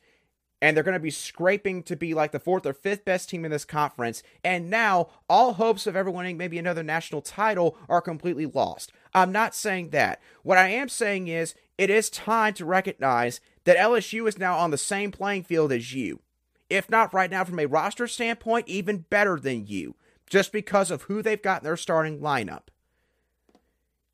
and 0.62 0.76
they're 0.76 0.84
going 0.84 0.94
to 0.94 1.00
be 1.00 1.10
scraping 1.10 1.82
to 1.84 1.96
be 1.96 2.12
like 2.12 2.32
the 2.32 2.38
fourth 2.38 2.66
or 2.66 2.72
fifth 2.72 3.04
best 3.04 3.30
team 3.30 3.44
in 3.44 3.50
this 3.50 3.64
conference. 3.64 4.22
And 4.44 4.68
now 4.68 5.08
all 5.28 5.54
hopes 5.54 5.86
of 5.86 5.96
ever 5.96 6.10
winning 6.10 6.36
maybe 6.36 6.58
another 6.58 6.82
national 6.82 7.22
title 7.22 7.76
are 7.88 8.02
completely 8.02 8.46
lost. 8.46 8.92
I'm 9.14 9.32
not 9.32 9.54
saying 9.54 9.90
that. 9.90 10.20
What 10.42 10.58
I 10.58 10.68
am 10.68 10.88
saying 10.88 11.28
is 11.28 11.54
it 11.80 11.88
is 11.88 12.10
time 12.10 12.52
to 12.52 12.66
recognize 12.66 13.40
that 13.64 13.78
LSU 13.78 14.28
is 14.28 14.38
now 14.38 14.58
on 14.58 14.70
the 14.70 14.76
same 14.76 15.10
playing 15.10 15.44
field 15.44 15.72
as 15.72 15.94
you. 15.94 16.20
If 16.68 16.90
not 16.90 17.14
right 17.14 17.30
now 17.30 17.42
from 17.42 17.58
a 17.58 17.64
roster 17.64 18.06
standpoint, 18.06 18.68
even 18.68 19.06
better 19.08 19.40
than 19.40 19.66
you, 19.66 19.96
just 20.28 20.52
because 20.52 20.90
of 20.90 21.04
who 21.04 21.22
they've 21.22 21.40
got 21.40 21.62
in 21.62 21.64
their 21.64 21.78
starting 21.78 22.20
lineup. 22.20 22.64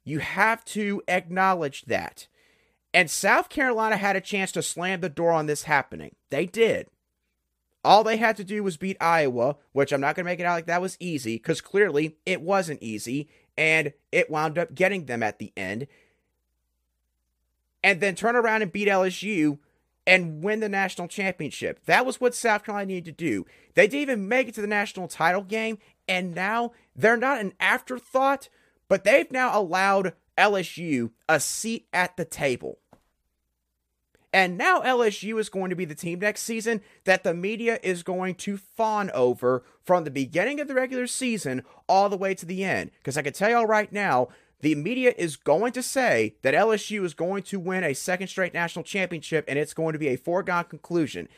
You 0.04 0.20
have 0.20 0.64
to 0.66 1.02
acknowledge 1.08 1.86
that. 1.86 2.28
And 2.94 3.10
South 3.10 3.48
Carolina 3.48 3.96
had 3.96 4.14
a 4.14 4.20
chance 4.20 4.52
to 4.52 4.62
slam 4.62 5.00
the 5.00 5.08
door 5.08 5.32
on 5.32 5.46
this 5.46 5.64
happening. 5.64 6.14
They 6.30 6.46
did. 6.46 6.86
All 7.82 8.04
they 8.04 8.18
had 8.18 8.36
to 8.36 8.44
do 8.44 8.62
was 8.62 8.76
beat 8.76 8.96
Iowa, 9.00 9.56
which 9.72 9.90
I'm 9.90 10.00
not 10.00 10.14
going 10.14 10.24
to 10.24 10.30
make 10.30 10.38
it 10.38 10.46
out 10.46 10.54
like 10.54 10.66
that 10.66 10.80
was 10.80 10.96
easy, 11.00 11.34
because 11.34 11.60
clearly 11.60 12.16
it 12.24 12.40
wasn't 12.40 12.80
easy, 12.80 13.28
and 13.58 13.92
it 14.12 14.30
wound 14.30 14.56
up 14.56 14.72
getting 14.72 15.06
them 15.06 15.24
at 15.24 15.40
the 15.40 15.52
end 15.56 15.88
and 17.86 18.00
then 18.00 18.16
turn 18.16 18.34
around 18.34 18.62
and 18.62 18.72
beat 18.72 18.88
LSU 18.88 19.60
and 20.08 20.42
win 20.42 20.58
the 20.58 20.68
national 20.68 21.06
championship. 21.06 21.78
That 21.86 22.04
was 22.04 22.20
what 22.20 22.34
South 22.34 22.64
Carolina 22.64 22.88
needed 22.88 23.16
to 23.16 23.24
do. 23.24 23.46
They 23.74 23.86
didn't 23.86 24.02
even 24.02 24.28
make 24.28 24.48
it 24.48 24.54
to 24.56 24.60
the 24.60 24.66
national 24.66 25.06
title 25.06 25.42
game, 25.42 25.78
and 26.08 26.34
now 26.34 26.72
they're 26.96 27.16
not 27.16 27.40
an 27.40 27.52
afterthought, 27.60 28.48
but 28.88 29.04
they've 29.04 29.30
now 29.30 29.56
allowed 29.56 30.14
LSU 30.36 31.12
a 31.28 31.38
seat 31.38 31.86
at 31.92 32.16
the 32.16 32.24
table. 32.24 32.80
And 34.32 34.58
now 34.58 34.82
LSU 34.82 35.38
is 35.38 35.48
going 35.48 35.70
to 35.70 35.76
be 35.76 35.84
the 35.84 35.94
team 35.94 36.18
next 36.18 36.42
season 36.42 36.80
that 37.04 37.22
the 37.22 37.34
media 37.34 37.78
is 37.84 38.02
going 38.02 38.34
to 38.34 38.56
fawn 38.56 39.12
over 39.12 39.62
from 39.84 40.02
the 40.02 40.10
beginning 40.10 40.58
of 40.58 40.66
the 40.66 40.74
regular 40.74 41.06
season 41.06 41.62
all 41.88 42.08
the 42.08 42.16
way 42.16 42.34
to 42.34 42.44
the 42.44 42.64
end. 42.64 42.90
Because 42.98 43.16
I 43.16 43.22
can 43.22 43.32
tell 43.32 43.48
y'all 43.48 43.64
right 43.64 43.92
now, 43.92 44.28
the 44.60 44.74
media 44.74 45.12
is 45.16 45.36
going 45.36 45.72
to 45.72 45.82
say 45.82 46.36
that 46.42 46.54
LSU 46.54 47.04
is 47.04 47.14
going 47.14 47.42
to 47.44 47.60
win 47.60 47.84
a 47.84 47.94
second 47.94 48.28
straight 48.28 48.54
national 48.54 48.84
championship 48.84 49.44
and 49.48 49.58
it's 49.58 49.74
going 49.74 49.92
to 49.92 49.98
be 49.98 50.08
a 50.08 50.16
foregone 50.16 50.64
conclusion. 50.64 51.28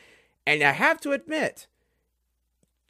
And 0.47 0.63
I 0.63 0.71
have 0.71 1.01
to 1.01 1.11
admit, 1.11 1.67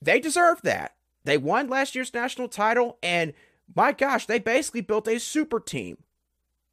they 0.01 0.19
deserve 0.19 0.61
that. 0.61 0.95
They 1.25 1.37
won 1.37 1.67
last 1.67 1.95
year's 1.95 2.13
national 2.13 2.47
title, 2.47 2.97
and 3.03 3.33
my 3.75 3.91
gosh, 3.91 4.25
they 4.25 4.39
basically 4.39 4.81
built 4.81 5.07
a 5.07 5.19
super 5.19 5.59
team 5.59 5.97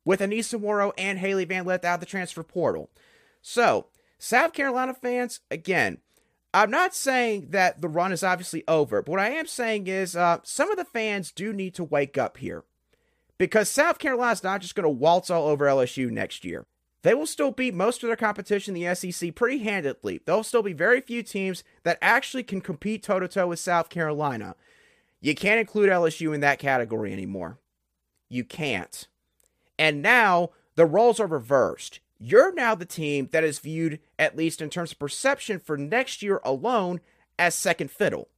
with 0.05 0.21
Aneesah 0.21 0.61
Morrow 0.61 0.93
and 0.97 1.19
Hailey 1.19 1.45
Van 1.45 1.67
Lith 1.67 1.85
out 1.85 1.95
of 1.95 2.01
the 2.01 2.07
transfer 2.07 2.43
portal. 2.43 2.91
So, 3.43 3.87
South 4.19 4.53
Carolina 4.53 4.95
fans, 4.95 5.41
again, 5.51 5.99
I'm 6.55 6.71
not 6.71 6.95
saying 6.95 7.49
that 7.51 7.83
the 7.83 7.89
run 7.89 8.13
is 8.13 8.23
obviously 8.23 8.65
over, 8.67 9.03
but 9.03 9.11
what 9.11 9.21
I 9.21 9.31
am 9.31 9.47
saying 9.47 9.89
is 9.89 10.17
uh, 10.17 10.39
some 10.43 10.71
of 10.71 10.79
the 10.79 10.85
fans 10.85 11.33
do 11.33 11.53
need 11.53 11.75
to 11.75 11.85
wake 11.85 12.17
up 12.17 12.39
here. 12.39 12.65
Because 13.39 13.69
South 13.69 13.99
Carolina's 13.99 14.43
not 14.43 14.61
just 14.61 14.75
going 14.75 14.85
to 14.85 14.91
waltz 14.91 15.31
all 15.31 15.49
over 15.49 15.67
LSU 15.67 16.11
next 16.11 16.45
year. 16.45 16.67
They 17.03 17.15
will 17.15 17.27
still 17.27 17.53
beat 17.53 17.75
most 17.75 18.03
of 18.03 18.09
their 18.09 18.17
competition 18.17 18.75
in 18.75 18.83
the 18.83 18.95
SEC 18.95 19.35
pretty 19.35 19.59
handedly. 19.59 20.21
There'll 20.25 20.43
still 20.43 20.63
be 20.63 20.73
very 20.73 21.01
few 21.01 21.23
teams 21.23 21.63
that 21.85 21.99
actually 22.03 22.43
can 22.43 22.61
compete 22.61 23.03
toe 23.03 23.21
to 23.21 23.29
toe 23.29 23.47
with 23.47 23.61
South 23.61 23.91
Carolina. 23.91 24.57
You 25.21 25.35
can't 25.35 25.61
include 25.61 25.91
LSU 25.91 26.35
in 26.35 26.41
that 26.41 26.59
category 26.59 27.13
anymore. 27.13 27.59
You 28.29 28.43
can't. 28.43 29.07
And 29.79 30.03
now 30.03 30.51
the 30.75 30.87
roles 30.87 31.21
are 31.21 31.27
reversed. 31.27 32.01
You're 32.19 32.53
now 32.53 32.75
the 32.75 32.87
team 32.87 33.29
that 33.33 33.45
is 33.45 33.59
viewed, 33.59 34.01
at 34.19 34.37
least 34.37 34.61
in 34.61 34.71
terms 34.71 34.93
of 34.93 34.99
perception 34.99 35.61
for 35.61 35.77
next 35.77 36.23
year 36.23 36.41
alone, 36.45 37.01
as 37.39 37.55
second 37.55 37.91
fiddle. 37.91 38.29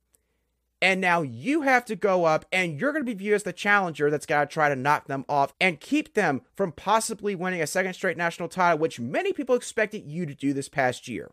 And 0.80 1.00
now 1.00 1.22
you 1.22 1.62
have 1.62 1.84
to 1.86 1.96
go 1.96 2.24
up 2.24 2.44
and 2.52 2.78
you're 2.78 2.92
going 2.92 3.04
to 3.04 3.10
be 3.10 3.18
viewed 3.18 3.34
as 3.34 3.42
the 3.42 3.52
challenger 3.52 4.10
that's 4.10 4.26
got 4.26 4.48
to 4.48 4.52
try 4.52 4.68
to 4.68 4.76
knock 4.76 5.06
them 5.06 5.24
off 5.28 5.52
and 5.60 5.80
keep 5.80 6.14
them 6.14 6.42
from 6.54 6.70
possibly 6.70 7.34
winning 7.34 7.60
a 7.60 7.66
second 7.66 7.94
straight 7.94 8.16
national 8.16 8.48
title, 8.48 8.78
which 8.78 9.00
many 9.00 9.32
people 9.32 9.56
expected 9.56 10.04
you 10.06 10.24
to 10.24 10.34
do 10.34 10.52
this 10.52 10.68
past 10.68 11.08
year. 11.08 11.32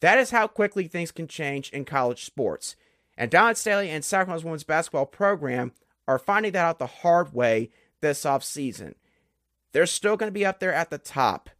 That 0.00 0.18
is 0.18 0.30
how 0.30 0.46
quickly 0.46 0.86
things 0.86 1.10
can 1.10 1.26
change 1.26 1.70
in 1.70 1.86
college 1.86 2.24
sports. 2.24 2.76
And 3.16 3.30
Dawn 3.30 3.54
Staley 3.54 3.90
and 3.90 4.06
Carolina's 4.06 4.44
women's 4.44 4.62
basketball 4.62 5.06
program 5.06 5.72
are 6.06 6.18
finding 6.18 6.52
that 6.52 6.64
out 6.64 6.78
the 6.78 6.86
hard 6.86 7.32
way 7.34 7.70
this 8.00 8.24
offseason. 8.24 8.94
They're 9.72 9.86
still 9.86 10.16
going 10.16 10.28
to 10.28 10.38
be 10.38 10.46
up 10.46 10.60
there 10.60 10.72
at 10.72 10.90
the 10.90 10.98
top, 10.98 11.50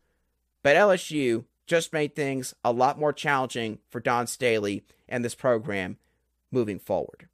but 0.62 0.76
LSU 0.76 1.44
just 1.66 1.92
made 1.92 2.14
things 2.14 2.54
a 2.64 2.72
lot 2.72 2.98
more 2.98 3.12
challenging 3.12 3.78
for 3.90 4.00
Dawn 4.00 4.26
Staley 4.26 4.84
and 5.08 5.24
this 5.24 5.34
program 5.34 5.98
moving 6.50 6.78
forward. 6.78 7.28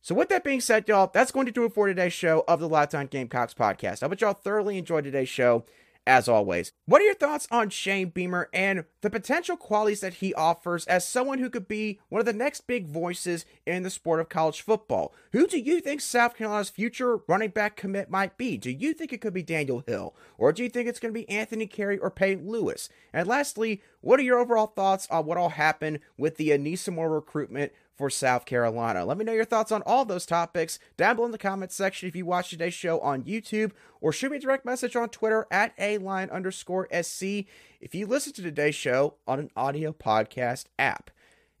So, 0.00 0.14
with 0.14 0.28
that 0.28 0.44
being 0.44 0.60
said, 0.60 0.88
y'all, 0.88 1.10
that's 1.12 1.32
going 1.32 1.46
to 1.46 1.52
do 1.52 1.64
it 1.64 1.74
for 1.74 1.86
today's 1.86 2.12
show 2.12 2.44
of 2.48 2.60
the 2.60 2.68
Locked 2.68 2.94
On 2.94 3.06
Gamecocks 3.06 3.54
podcast. 3.54 4.02
I 4.02 4.06
hope 4.08 4.20
y'all 4.20 4.32
thoroughly 4.32 4.78
enjoyed 4.78 5.04
today's 5.04 5.28
show 5.28 5.64
as 6.08 6.26
always. 6.26 6.72
What 6.86 7.02
are 7.02 7.04
your 7.04 7.14
thoughts 7.14 7.46
on 7.50 7.68
Shane 7.68 8.08
Beamer 8.08 8.48
and 8.54 8.86
the 9.02 9.10
potential 9.10 9.58
qualities 9.58 10.00
that 10.00 10.14
he 10.14 10.32
offers 10.32 10.86
as 10.86 11.06
someone 11.06 11.38
who 11.38 11.50
could 11.50 11.68
be 11.68 12.00
one 12.08 12.18
of 12.18 12.24
the 12.24 12.32
next 12.32 12.66
big 12.66 12.88
voices 12.88 13.44
in 13.66 13.82
the 13.82 13.90
sport 13.90 14.18
of 14.18 14.30
college 14.30 14.62
football? 14.62 15.14
Who 15.32 15.46
do 15.46 15.58
you 15.58 15.82
think 15.82 16.00
South 16.00 16.34
Carolina's 16.34 16.70
future 16.70 17.18
running 17.28 17.50
back 17.50 17.76
commit 17.76 18.10
might 18.10 18.38
be? 18.38 18.56
Do 18.56 18.70
you 18.70 18.94
think 18.94 19.12
it 19.12 19.20
could 19.20 19.34
be 19.34 19.42
Daniel 19.42 19.84
Hill? 19.86 20.16
Or 20.38 20.50
do 20.50 20.62
you 20.62 20.70
think 20.70 20.88
it's 20.88 20.98
going 20.98 21.12
to 21.12 21.20
be 21.20 21.28
Anthony 21.28 21.66
Carey 21.66 21.98
or 21.98 22.10
Peyton 22.10 22.48
Lewis? 22.48 22.88
And 23.12 23.28
lastly, 23.28 23.82
what 24.00 24.18
are 24.18 24.22
your 24.24 24.38
overall 24.38 24.68
thoughts 24.68 25.06
on 25.10 25.26
what 25.26 25.36
all 25.36 25.50
happened 25.50 26.00
with 26.16 26.38
the 26.38 26.48
Aneesah 26.48 26.94
Morrow 26.94 27.16
recruitment 27.16 27.72
for 27.98 28.08
South 28.08 28.46
Carolina. 28.46 29.04
Let 29.04 29.18
me 29.18 29.24
know 29.24 29.32
your 29.32 29.44
thoughts 29.44 29.72
on 29.72 29.82
all 29.84 30.04
those 30.04 30.24
topics 30.24 30.78
down 30.96 31.16
below 31.16 31.26
in 31.26 31.32
the 31.32 31.38
comments 31.38 31.74
section 31.74 32.08
if 32.08 32.14
you 32.14 32.24
watch 32.24 32.48
today's 32.48 32.72
show 32.72 33.00
on 33.00 33.24
YouTube 33.24 33.72
or 34.00 34.12
shoot 34.12 34.30
me 34.30 34.38
a 34.38 34.40
direct 34.40 34.64
message 34.64 34.94
on 34.94 35.08
Twitter 35.08 35.46
at 35.50 35.74
a 35.78 35.98
line 35.98 36.30
underscore 36.30 36.88
SC 37.02 37.44
if 37.80 37.94
you 37.94 38.06
listen 38.06 38.32
to 38.32 38.42
today's 38.42 38.76
show 38.76 39.14
on 39.26 39.40
an 39.40 39.50
audio 39.56 39.92
podcast 39.92 40.66
app. 40.78 41.10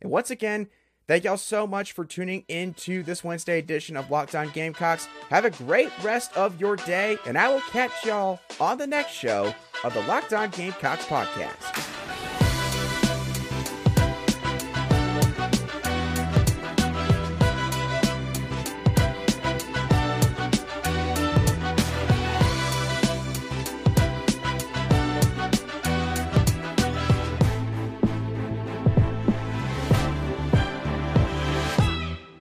And 0.00 0.12
once 0.12 0.30
again, 0.30 0.68
thank 1.08 1.24
y'all 1.24 1.36
so 1.36 1.66
much 1.66 1.90
for 1.90 2.04
tuning 2.04 2.44
into 2.48 3.02
this 3.02 3.24
Wednesday 3.24 3.58
edition 3.58 3.96
of 3.96 4.08
Locked 4.08 4.36
On 4.36 4.48
Gamecocks. 4.50 5.08
Have 5.30 5.44
a 5.44 5.50
great 5.50 5.90
rest 6.04 6.36
of 6.36 6.60
your 6.60 6.76
day, 6.76 7.18
and 7.26 7.36
I 7.36 7.48
will 7.48 7.62
catch 7.62 8.06
y'all 8.06 8.38
on 8.60 8.78
the 8.78 8.86
next 8.86 9.10
show 9.10 9.52
of 9.82 9.92
the 9.92 10.02
Locked 10.02 10.32
On 10.32 10.50
Gamecocks 10.50 11.04
podcast. 11.06 12.17